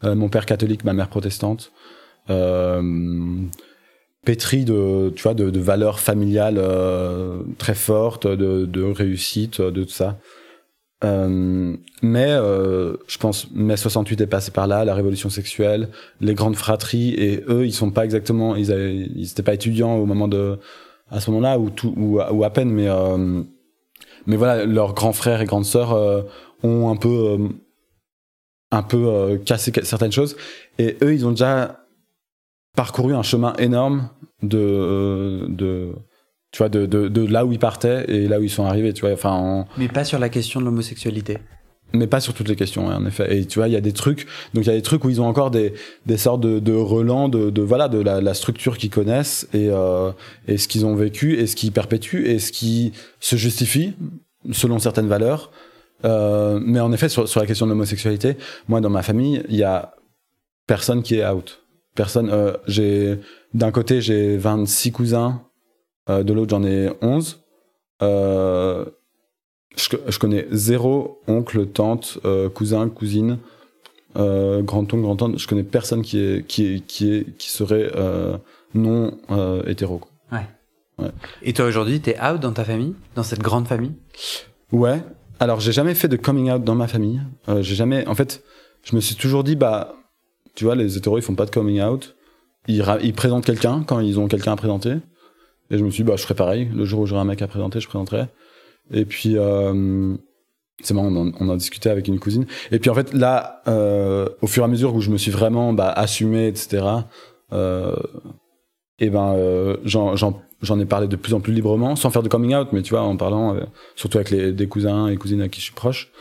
[0.04, 1.72] Euh, mon père catholique, ma mère protestante.
[4.24, 6.60] Pétri de, tu vois, de, valeurs familiales
[7.58, 10.18] très fortes, de, de réussite, de tout ça.
[11.04, 15.88] Euh, mais euh, je pense mai 68 est passé par là, la révolution sexuelle,
[16.20, 20.06] les grandes fratries et eux ils sont pas exactement ils avaient, étaient pas étudiants au
[20.06, 20.58] moment de
[21.10, 23.42] à ce moment-là ou à peine mais euh,
[24.26, 26.24] mais voilà leurs grands frères et grandes sœurs
[26.62, 27.48] ont un peu
[28.70, 30.36] un peu cassé certaines choses.
[30.78, 31.84] Et eux ils ont déjà
[32.76, 34.08] parcouru un chemin énorme
[34.42, 35.94] de de
[36.52, 38.92] tu vois, de, de, de, là où ils partaient et là où ils sont arrivés,
[38.92, 39.12] tu vois.
[39.12, 39.66] Enfin, en...
[39.78, 41.38] Mais pas sur la question de l'homosexualité.
[41.94, 43.36] Mais pas sur toutes les questions, en effet.
[43.36, 45.10] Et tu vois, il y a des trucs, donc il y a des trucs où
[45.10, 45.74] ils ont encore des,
[46.06, 49.68] des sortes de, de relents de, de voilà, de la, la structure qu'ils connaissent et,
[49.68, 50.12] euh,
[50.48, 53.94] et ce qu'ils ont vécu et ce qui perpétue et ce qui se justifie
[54.52, 55.50] selon certaines valeurs.
[56.04, 58.36] Euh, mais en effet, sur, sur la question de l'homosexualité,
[58.68, 59.94] moi, dans ma famille, il y a
[60.66, 61.62] personne qui est out.
[61.94, 63.18] Personne, euh, j'ai,
[63.54, 65.42] d'un côté, j'ai 26 cousins,
[66.10, 67.40] euh, de l'autre, j'en ai 11.
[68.02, 68.84] Euh,
[69.76, 73.38] je, je, connais zéro oncle, tante, euh, cousin, cousine,
[74.14, 75.38] grand-oncle, grand-tante.
[75.38, 77.90] Je connais personne qui, est, qui, est, qui, est, qui serait
[78.74, 79.16] non
[79.66, 80.00] hétéro.
[80.30, 80.46] Ouais.
[80.98, 81.10] ouais.
[81.42, 83.92] Et toi, aujourd'hui, t'es out dans ta famille Dans cette grande famille?
[84.72, 85.02] Ouais.
[85.40, 87.20] Alors, j'ai jamais fait de coming out dans ma famille.
[87.60, 88.06] j'ai jamais...
[88.06, 88.42] En fait,
[88.84, 89.94] je me suis toujours dit, bah,
[90.54, 92.14] tu vois, les hétéros, ils font pas de coming out.
[92.68, 94.96] Ils, ils présentent quelqu'un quand ils ont quelqu'un à présenter.
[95.72, 96.68] Et je me suis dit, bah, je ferai pareil.
[96.74, 98.26] Le jour où j'aurai un mec à présenter, je présenterai.
[98.92, 100.14] Et puis, euh,
[100.82, 102.46] c'est marrant, on en, discutait avec une cousine.
[102.70, 105.30] Et puis, en fait, là, euh, au fur et à mesure où je me suis
[105.30, 106.84] vraiment bah, assumé, etc.,
[107.52, 107.96] euh,
[108.98, 109.34] et ben,
[109.84, 112.90] j'en ai parlé de plus en plus librement, sans faire de coming out, mais tu
[112.90, 113.56] vois, en parlant,
[113.96, 116.12] surtout avec les, des cousins et cousines à qui je suis proche.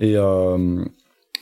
[0.00, 0.16] Et,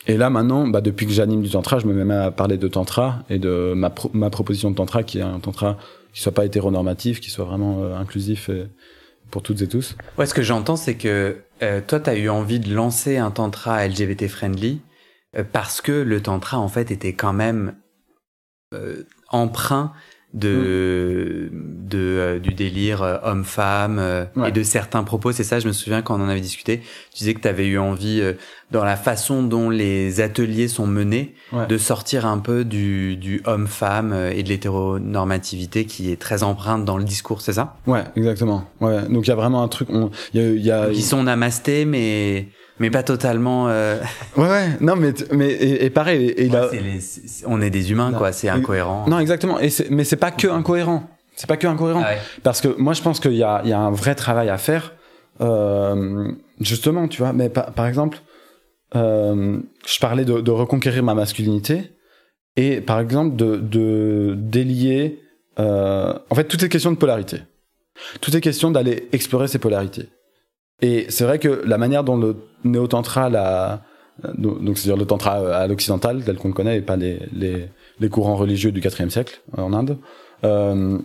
[0.06, 2.68] et là, maintenant, bah, depuis que j'anime du tantra, je me mets à parler de
[2.68, 5.78] tantra et de ma, ma proposition de tantra, qui est un tantra
[6.14, 8.68] qui soit pas hétéronormatif, qui soit vraiment euh, inclusif et,
[9.30, 9.96] pour toutes et tous.
[10.16, 13.30] Ouais, ce que j'entends, c'est que euh, toi, tu as eu envie de lancer un
[13.30, 14.80] tantra LGBT friendly
[15.36, 17.74] euh, parce que le tantra, en fait, était quand même
[18.72, 19.92] euh, emprunt
[20.34, 21.88] de, mmh.
[21.88, 24.48] de euh, du délire euh, homme-femme euh, ouais.
[24.48, 25.32] et de certains propos.
[25.32, 26.80] C'est ça, je me souviens quand on en avait discuté.
[27.12, 28.22] Tu disais que tu avais eu envie,
[28.70, 31.66] dans la façon dont les ateliers sont menés, ouais.
[31.66, 36.98] de sortir un peu du, du homme-femme et de l'hétéronormativité qui est très empreinte dans
[36.98, 37.76] le discours, c'est ça?
[37.86, 38.64] Ouais, exactement.
[38.80, 39.08] Ouais.
[39.08, 39.88] Donc il y a vraiment un truc.
[40.34, 40.90] Il y a, y a...
[40.90, 43.68] Qui sont namastés, mais mais pas totalement.
[43.68, 43.98] Euh...
[44.36, 47.00] Ouais, ouais, non, mais mais et, et pareil, et, ouais, est les,
[47.46, 48.18] on est des humains, non.
[48.18, 48.32] quoi.
[48.32, 49.04] C'est incohérent.
[49.08, 49.60] Non, exactement.
[49.60, 51.08] Et mais c'est pas que incohérent.
[51.36, 52.02] C'est pas que incohérent.
[52.04, 52.18] Ah ouais.
[52.42, 54.94] Parce que moi, je pense qu'il y a y a un vrai travail à faire.
[55.40, 57.32] Euh, justement, tu vois.
[57.32, 58.18] Mais par, par exemple,
[58.96, 61.92] euh, je parlais de, de, reconquérir ma masculinité
[62.56, 65.20] et par exemple de de délier.
[65.56, 67.38] En fait, tout est question de polarité.
[68.20, 70.08] Tout est question d'aller explorer ces polarités.
[70.82, 73.82] Et c'est vrai que la manière dont le néo-tantra, la,
[74.36, 78.36] donc c'est-à-dire le tantra à l'occidental, tel qu'on le connaît, et pas les, les, courants
[78.36, 79.98] religieux du IVe siècle en Inde,
[80.44, 80.98] euh,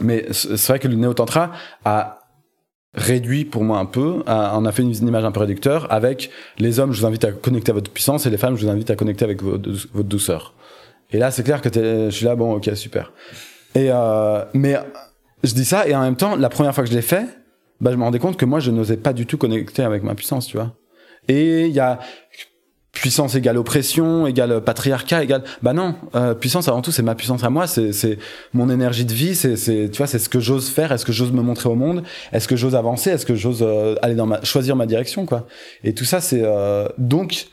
[0.00, 1.52] mais c'est vrai que le néo-tantra
[1.84, 2.18] a
[2.94, 5.92] réduit pour moi un peu, a, on a fait une, une, image un peu réducteur,
[5.92, 8.64] avec les hommes, je vous invite à connecter à votre puissance, et les femmes, je
[8.64, 10.54] vous invite à connecter avec votre, votre douceur.
[11.12, 13.12] Et là, c'est clair que je suis là, bon, ok, super.
[13.74, 14.76] Et euh, mais
[15.42, 17.26] je dis ça, et en même temps, la première fois que je l'ai fait,
[17.80, 20.14] bah, je me rendais compte que moi, je n'osais pas du tout connecter avec ma
[20.14, 20.76] puissance, tu vois.
[21.28, 21.98] Et il y a
[22.92, 25.44] puissance égale oppression, égale patriarcat, égale.
[25.62, 28.18] Bah non, euh, puissance avant tout, c'est ma puissance à moi, c'est
[28.52, 31.32] mon énergie de vie, c'est tu vois, c'est ce que j'ose faire, est-ce que j'ose
[31.32, 32.02] me montrer au monde,
[32.32, 35.46] est-ce que j'ose avancer, est-ce que j'ose euh, aller dans ma choisir ma direction quoi.
[35.84, 37.46] Et tout ça, c'est euh, donc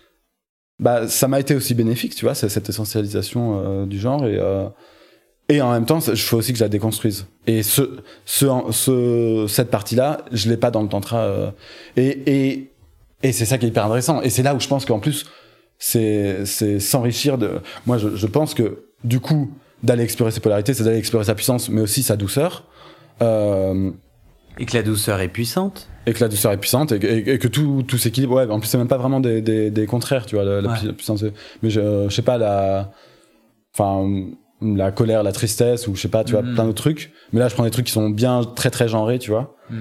[0.80, 4.40] bah ça m'a été aussi bénéfique, tu vois, cette essentialisation euh, du genre et
[5.50, 7.26] et en même temps, je faut aussi que je la déconstruise.
[7.46, 7.82] Et ce,
[8.26, 11.20] ce, ce cette partie-là, je l'ai pas dans le tantra.
[11.20, 11.52] Euh,
[11.96, 12.72] et et,
[13.24, 14.22] et c'est ça qui est hyper intéressant.
[14.22, 15.26] Et c'est là où je pense qu'en plus,
[15.80, 17.62] c'est c'est s'enrichir de.
[17.86, 19.52] Moi, je, je pense que du coup,
[19.84, 22.66] d'aller explorer ses polarités, c'est d'aller explorer sa puissance, mais aussi sa douceur.
[23.22, 23.92] Euh,
[24.60, 25.88] et que la douceur est puissante.
[26.08, 28.36] Et que la douceur est puissante et, et, et que tout, tout s'équilibre.
[28.36, 30.72] Ouais, en plus, c'est même pas vraiment des, des, des contraires, tu vois, la, la
[30.72, 30.94] ouais.
[30.94, 31.24] puissance.
[31.62, 32.92] Mais je, je sais pas, la.
[33.74, 34.28] Enfin
[34.62, 36.54] la colère, la tristesse ou je sais pas, tu vois, mmh.
[36.54, 37.12] plein d'autres trucs.
[37.34, 39.56] Mais là, je prends des trucs qui sont bien très très genrés, tu vois.
[39.70, 39.76] Mmh.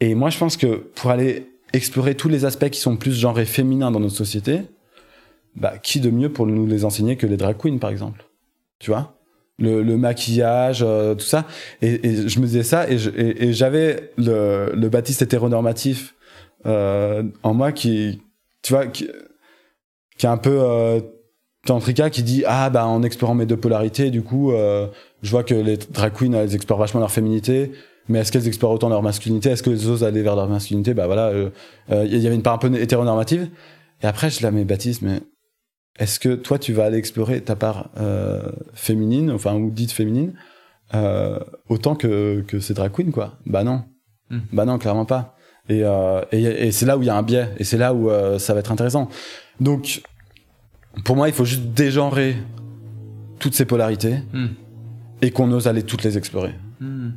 [0.00, 3.44] Et moi, je pense que pour aller explorer tous les aspects qui sont plus genrés
[3.44, 4.62] féminins dans notre société,
[5.56, 8.24] bah, qui de mieux pour nous les enseigner que les drag queens, par exemple?
[8.78, 9.14] Tu vois?
[9.58, 11.44] Le, le maquillage, euh, tout ça.
[11.82, 16.14] Et, et je me disais ça, et je- et- et j'avais le, le Baptiste hétéronormatif
[16.64, 18.22] euh, en moi qui,
[18.62, 19.08] tu vois, qui,
[20.16, 21.00] qui est un peu euh,
[21.68, 24.86] tantrika, qui dit ah bah en explorant mes deux polarités, du coup, euh,
[25.22, 27.72] je vois que les drag queens elles explorent vachement leur féminité.
[28.10, 29.50] Mais est-ce qu'elles explorent autant leur masculinité?
[29.50, 30.94] Est-ce que les osent aller vers leur masculinité?
[30.94, 31.50] Bah voilà, euh,
[31.90, 33.48] euh, il y avait une part un peu hétéronormative.
[34.02, 35.20] Et après, je la mets Baptiste, mais
[35.98, 38.40] est-ce que toi, tu vas aller explorer ta part euh,
[38.72, 40.32] féminine, enfin, ou dite féminine,
[40.94, 41.38] euh,
[41.68, 43.34] autant que, que ces drag queens, quoi?
[43.44, 43.82] Bah non.
[44.30, 44.38] Mm.
[44.52, 45.36] Bah non, clairement pas.
[45.68, 47.92] Et, euh, et, et c'est là où il y a un biais, et c'est là
[47.92, 49.10] où euh, ça va être intéressant.
[49.60, 50.00] Donc,
[51.04, 52.36] pour moi, il faut juste dégenrer
[53.38, 54.48] toutes ces polarités Hmm.
[55.22, 56.54] et qu'on ose aller toutes les explorer.
[56.80, 57.10] Hmm.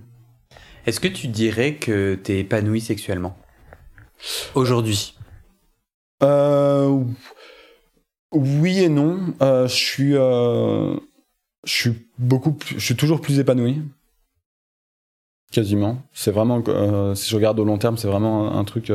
[0.86, 3.38] Est-ce que tu dirais que t'es épanoui sexuellement?
[4.55, 5.15] Aujourd'hui
[6.24, 7.03] Euh,
[8.32, 9.34] oui et non.
[9.41, 10.95] Euh, je suis, euh,
[11.65, 13.82] je suis beaucoup, plus- je suis toujours plus épanoui.
[15.51, 16.01] Quasiment.
[16.13, 18.89] C'est vraiment, euh, si je regarde au long terme, c'est vraiment un truc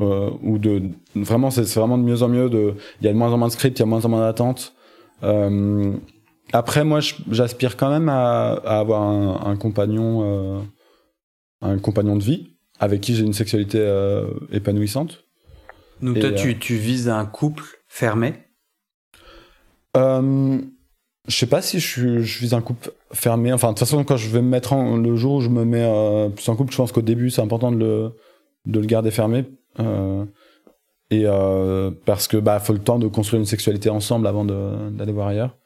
[0.00, 0.82] euh, où de,
[1.14, 2.48] vraiment, c'est vraiment de mieux en mieux.
[2.48, 4.04] De, il y a de moins en moins de scripts, il y a de moins
[4.04, 4.74] en moins d'attentes.
[5.22, 5.92] Euh,
[6.52, 10.60] après, moi, j'aspire quand même à, à avoir un, un compagnon, euh,
[11.60, 13.78] un compagnon de vie avec qui j'ai une sexualité
[14.52, 15.24] épanouissante.
[16.02, 18.34] Donc Et, toi, tu, tu vises un couple fermé?
[19.96, 20.58] Euh,
[21.26, 23.52] je sais pas si je suis, je suis un couple fermé.
[23.52, 25.64] Enfin, de toute façon, quand je vais me mettre en, le jour où je me
[25.64, 28.12] mets euh, plus en couple, je pense qu'au début, c'est important de le,
[28.66, 29.46] de le garder fermé.
[29.80, 30.24] Euh,
[31.10, 35.12] et euh, parce que bah faut le temps de construire une sexualité ensemble avant d'aller
[35.12, 35.56] voir ailleurs.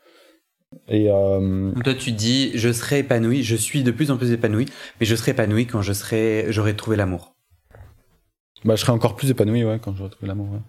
[0.88, 4.66] Et euh, toi, tu dis, je serai épanoui, je suis de plus en plus épanoui,
[5.00, 7.34] mais je serai épanoui quand je serai, j'aurai trouvé l'amour.
[8.64, 10.52] bah, je serai encore plus épanoui ouais, quand je retrouve l'amour.
[10.52, 10.60] ouais.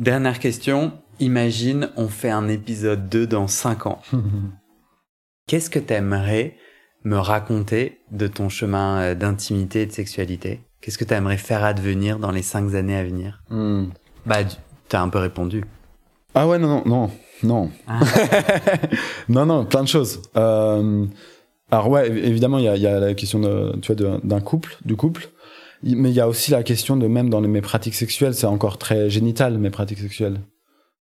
[0.00, 4.00] Dernière question, imagine, on fait un épisode 2 dans 5 ans.
[5.46, 6.56] Qu'est-ce que t'aimerais
[7.04, 10.60] me raconter de ton chemin euh, d'intimité et de sexualité?
[10.80, 13.86] Qu'est-ce que t'aimerais faire advenir dans les 5 années à venir Hmm.
[14.26, 14.56] Bah, tu-
[14.88, 15.64] t'as un peu répondu.
[16.34, 17.10] Ah ouais, non, non, non,
[17.42, 17.70] non.
[17.86, 18.00] Ah.
[19.28, 20.22] non, non, plein de choses.
[20.36, 21.04] Euh,
[21.70, 24.18] alors ouais, évi- évidemment, il y a, il y a la question de, tu vois,
[24.22, 25.28] d'un couple, du couple.
[25.82, 28.46] Mais il y a aussi la question de même dans les- mes pratiques sexuelles, c'est
[28.46, 30.40] encore très génital, mes pratiques sexuelles.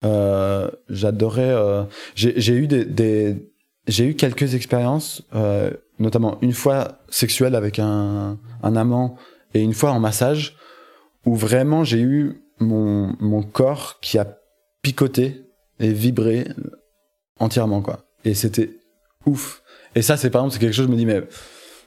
[0.03, 1.49] Euh, J'adorais...
[1.49, 1.83] euh,
[2.15, 2.85] J'ai eu des...
[2.85, 3.47] des-
[3.87, 5.23] j'ai eu quelques expériences,
[5.99, 9.17] notamment une fois sexuelle avec un, un amant
[9.53, 10.55] et une fois en massage,
[11.25, 14.37] où vraiment j'ai eu mon, corps qui a
[14.81, 15.45] picoté
[15.79, 16.47] et vibré
[17.39, 18.05] entièrement, quoi.
[18.23, 18.77] Et c'était
[19.25, 19.63] ouf.
[19.95, 21.23] Et ça, c'est par exemple, c'est quelque chose, je me dis, mais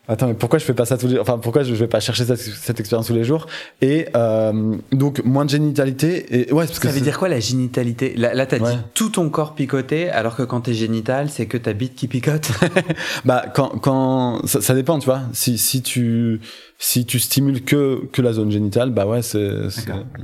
[0.09, 2.25] attends, mais pourquoi je fais pas ça tous les Enfin, pourquoi je vais pas chercher
[2.25, 3.47] cette, cette expérience tous les jours?
[3.81, 6.49] Et euh, donc, moins de génitalité.
[6.49, 8.15] Et ouais, parce que Ça veut dire quoi la génitalité?
[8.17, 8.73] Là, là t'as Ouais.
[8.75, 12.09] dit tout ton corps picoté, alors que quand t'es génital, c'est que ta bite qui
[12.09, 12.51] picote.
[13.25, 15.23] Bah, quand, quand, ça, ça dépend, tu vois.
[15.33, 16.41] Si, si tu,
[16.79, 19.49] si tu stimules que, que la zone génitale, bah ouais, c'est.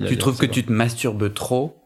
[0.06, 1.76] tu trouves que tu te masturbes trop?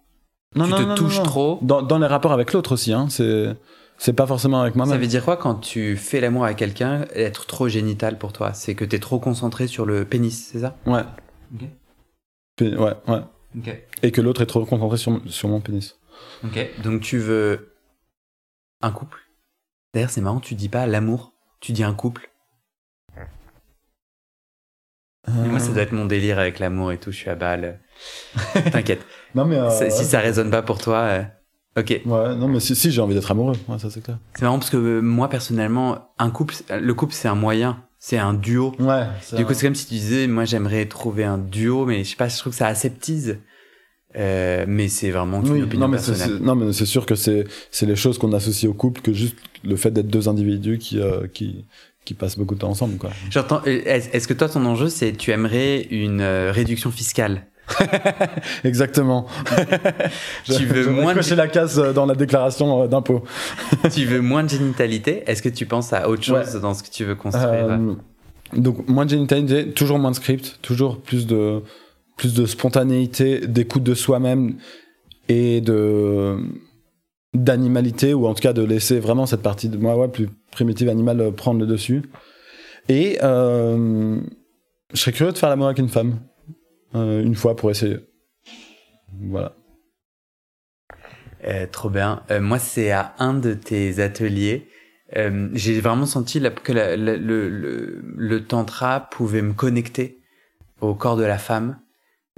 [0.57, 1.59] Non, tu non, te non, touches trop?
[1.63, 3.07] Dans, dans les rapports avec l'autre aussi, hein.
[3.11, 3.49] C'est,
[3.99, 5.01] c'est pas forcément avec Ça moi-même.
[5.01, 8.53] veut dire quoi quand tu fais l'amour avec quelqu'un, être trop génital pour toi?
[8.53, 10.77] C'est que t'es trop concentré sur le pénis, c'est ça?
[10.87, 11.03] Ouais.
[11.55, 11.69] Ok.
[12.61, 13.21] Ouais, ouais.
[13.59, 13.83] Ok.
[14.03, 15.99] Et que l'autre est trop concentré sur, sur mon pénis.
[16.45, 16.59] Ok.
[16.83, 17.75] Donc tu veux
[18.83, 19.19] un couple?
[19.95, 22.31] D'ailleurs, c'est marrant, tu dis pas l'amour, tu dis un couple.
[25.27, 27.81] Mais Moi, ça doit être mon délire avec l'amour et tout, je suis à balle.
[28.73, 29.07] T'inquiète.
[29.35, 29.57] Non, mais.
[29.57, 29.89] euh, Ça-.
[29.89, 31.23] Si ça résonne pas pour toi, euh,
[31.77, 32.01] ok.
[32.07, 34.19] Ouais, non, mais si, si j'ai envie d'être amoureux, ouais, ça c'est clair.
[34.35, 38.19] C'est marrant parce que euh, moi, personnellement, un couple, le couple, c'est un moyen, c'est
[38.19, 38.75] un duo.
[38.79, 39.05] Ouais.
[39.37, 42.17] Du coup, c'est comme si tu disais, moi, j'aimerais trouver un duo, mais je sais
[42.17, 43.39] pas, je trouve que ça aseptise.
[44.17, 46.39] Euh, mais c'est vraiment une oui, opinion non, mais c'est, personnelle.
[46.41, 49.37] non, mais c'est sûr que c'est, c'est les choses qu'on associe au couple que juste
[49.65, 51.65] le fait d'être deux individus qui, euh, qui,
[52.05, 53.11] qui passent beaucoup de temps ensemble, quoi.
[53.31, 53.61] J'entends.
[53.67, 57.47] euh, Est-ce est-ce que toi, ton enjeu, c'est tu aimerais une euh, réduction fiscale?
[58.65, 59.27] Exactement.
[60.45, 63.25] Tu veux moins de- cocher la case euh, dans la déclaration euh, d'impôt.
[63.93, 65.23] Tu veux moins de génitalité?
[65.27, 67.49] Est-ce que tu penses à autre chose dans ce que tu veux construire?
[67.49, 67.95] Euh,
[68.55, 71.63] donc moins de génitalité, toujours moins de script, toujours plus de
[72.17, 74.55] plus de spontanéité, d'écoute de soi-même
[75.29, 76.37] et de
[77.35, 80.89] d'animalité ou en tout cas de laisser vraiment cette partie de moi ouais, plus primitive
[80.89, 82.03] animale prendre le dessus.
[82.89, 84.21] Et euh,
[84.93, 86.21] je serais curieux de faire l'amour avec une femme
[86.95, 87.99] une fois pour essayer.
[89.21, 89.55] Voilà.
[91.47, 92.23] Euh, trop bien.
[92.31, 94.67] Euh, moi, c'est à un de tes ateliers.
[95.17, 100.21] euh, J'ai vraiment senti la- que la- la- le, le, le tantra pouvait me connecter
[100.81, 101.79] au corps de la femme,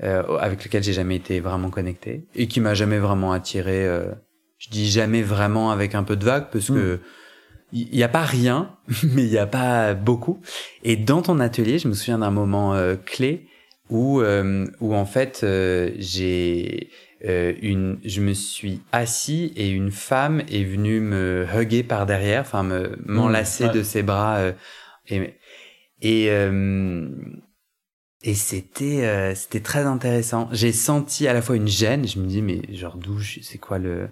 [0.02, 3.86] euh, avec lequel j'ai jamais été vraiment connecté et qui m'a jamais vraiment attiré.
[3.86, 4.12] euh,
[4.58, 7.00] je dis jamais vraiment avec un peu de vague parce que
[7.72, 10.40] il n'y a pas rien, mais il n'y a pas beaucoup.
[10.82, 13.46] Et dans ton atelier, je me souviens d'un moment euh, clé
[13.90, 16.90] où, euh, où en fait, euh, j'ai
[17.22, 22.62] une, je me suis assis et une femme est venue me hugger par derrière, enfin
[22.62, 24.52] me mmh, m'enlacer de ses bras
[25.08, 25.34] et
[26.02, 26.28] et
[28.22, 30.48] et c'était c'était très intéressant.
[30.52, 33.78] J'ai senti à la fois une gêne, je me dis mais genre d'où c'est quoi
[33.78, 34.08] le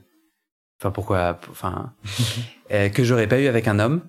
[0.81, 1.95] Enfin, pourquoi Enfin,
[2.73, 4.03] euh, que j'aurais pas eu avec un homme.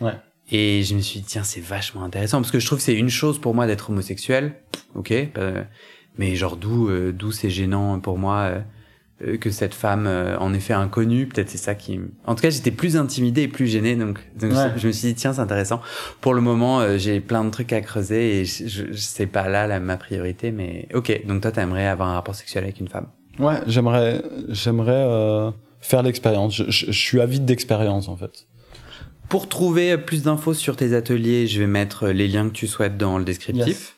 [0.00, 0.16] Ouais.
[0.50, 2.94] Et je me suis dit, tiens, c'est vachement intéressant parce que je trouve que c'est
[2.94, 4.54] une chose pour moi d'être homosexuel,
[4.94, 5.62] ok, euh,
[6.18, 8.52] mais genre d'où euh, d'où c'est gênant pour moi
[9.38, 12.00] que cette femme, en effet inconnue, peut-être c'est ça qui.
[12.24, 15.14] En tout cas, j'étais plus intimidé et plus gêné, donc, donc je, me suis dit,
[15.14, 15.82] tiens, c'est intéressant.
[16.22, 19.78] Pour le moment, j'ai plein de trucs à creuser et je, je, sais pas là,
[19.78, 21.26] ma priorité, mais ok.
[21.26, 23.08] Donc toi, t'aimerais avoir un rapport sexuel avec une femme?
[23.38, 26.54] Ouais, j'aimerais, j'aimerais faire l'expérience.
[26.54, 28.46] Je, je, suis avide d'expérience en fait.
[29.28, 32.96] Pour trouver plus d'infos sur tes ateliers, je vais mettre les liens que tu souhaites
[32.96, 33.96] dans le descriptif.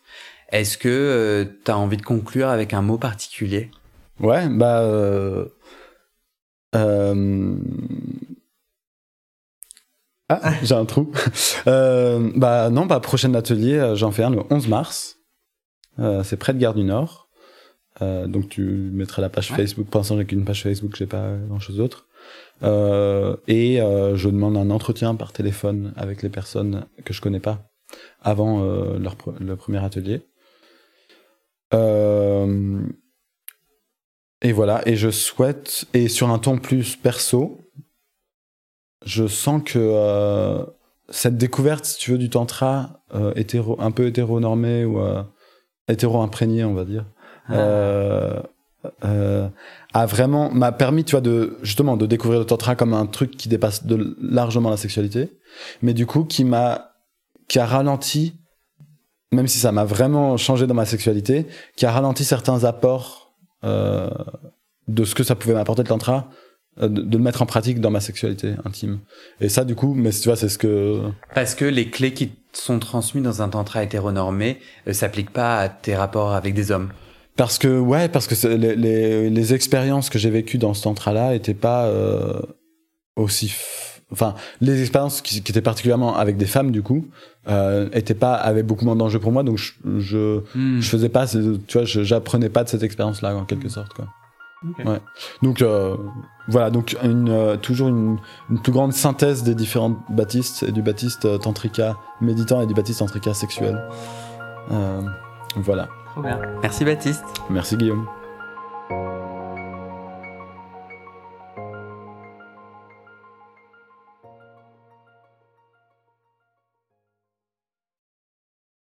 [0.53, 3.71] Est-ce que euh, tu as envie de conclure avec un mot particulier?
[4.21, 4.83] Ouais, bah...
[4.83, 5.47] Euh...
[6.75, 7.57] Euh...
[10.29, 11.11] Ah, j'ai un trou.
[11.67, 15.19] euh, bah non, bah prochain atelier, j'en fais un le 11 mars.
[15.99, 17.29] Euh, c'est près de Gare du Nord.
[18.01, 19.87] Euh, donc tu mettras la page Facebook.
[19.89, 22.07] Pour l'instant, j'ai qu'une page Facebook, j'ai pas grand chose d'autre.
[22.63, 27.41] Euh, et euh, je demande un entretien par téléphone avec les personnes que je connais
[27.41, 27.71] pas
[28.23, 30.23] avant euh, leur le premier atelier.
[31.75, 32.81] Euh,
[34.43, 34.87] et voilà.
[34.87, 37.61] Et je souhaite et sur un ton plus perso,
[39.05, 40.65] je sens que
[41.09, 43.03] cette découverte, si tu veux, du tantra
[43.37, 45.01] hétéro, un peu hétéronormé ou
[45.89, 47.05] hétéro imprégné, on va dire
[47.51, 48.41] euh,
[49.05, 49.49] euh,
[49.95, 53.37] a vraiment m'a permis, tu vois, de justement de découvrir le tantra comme un truc
[53.37, 55.39] qui dépasse de largement la sexualité,
[55.83, 56.93] mais du coup qui m'a
[57.49, 58.35] qui a ralenti,
[59.33, 63.33] même si ça m'a vraiment changé dans ma sexualité, qui a ralenti certains apports
[63.65, 64.11] euh,
[64.89, 66.29] de ce que ça pouvait m'apporter le tantra,
[66.81, 69.01] euh, de, de, le mettre en pratique dans ma sexualité intime.
[69.41, 71.03] Et ça, du coup, mais tu vois, c'est ce que
[71.35, 75.69] parce que les clés qui sont transmises dans un tantra hétéronormé euh, s'appliquent pas à
[75.69, 76.91] tes rapports avec des hommes.
[77.37, 81.35] Parce que ouais, parce que les, les, les, expériences que j'ai vécues dans ce tantra-là
[81.35, 82.41] étaient pas euh,
[83.17, 83.55] aussi,
[84.13, 87.07] enfin les expériences qui, qui, étaient particulièrement avec des femmes du coup
[87.49, 90.81] euh, étaient pas avaient beaucoup moins d'enjeux pour moi, donc je je, hmm.
[90.81, 94.07] je faisais pas, tu vois, j'apprenais pas de cette expérience-là en quelque sorte quoi.
[94.71, 94.89] Okay.
[94.89, 95.01] Ouais.
[95.43, 95.97] Donc euh,
[96.47, 100.83] voilà, donc une, euh, toujours une, une, plus grande synthèse des différentes baptistes et du
[100.83, 103.83] baptiste tantrika méditant et du baptiste tantrika sexuel.
[105.57, 105.89] Voilà.
[106.63, 107.25] Merci Baptiste.
[107.51, 108.07] Merci Guillaume.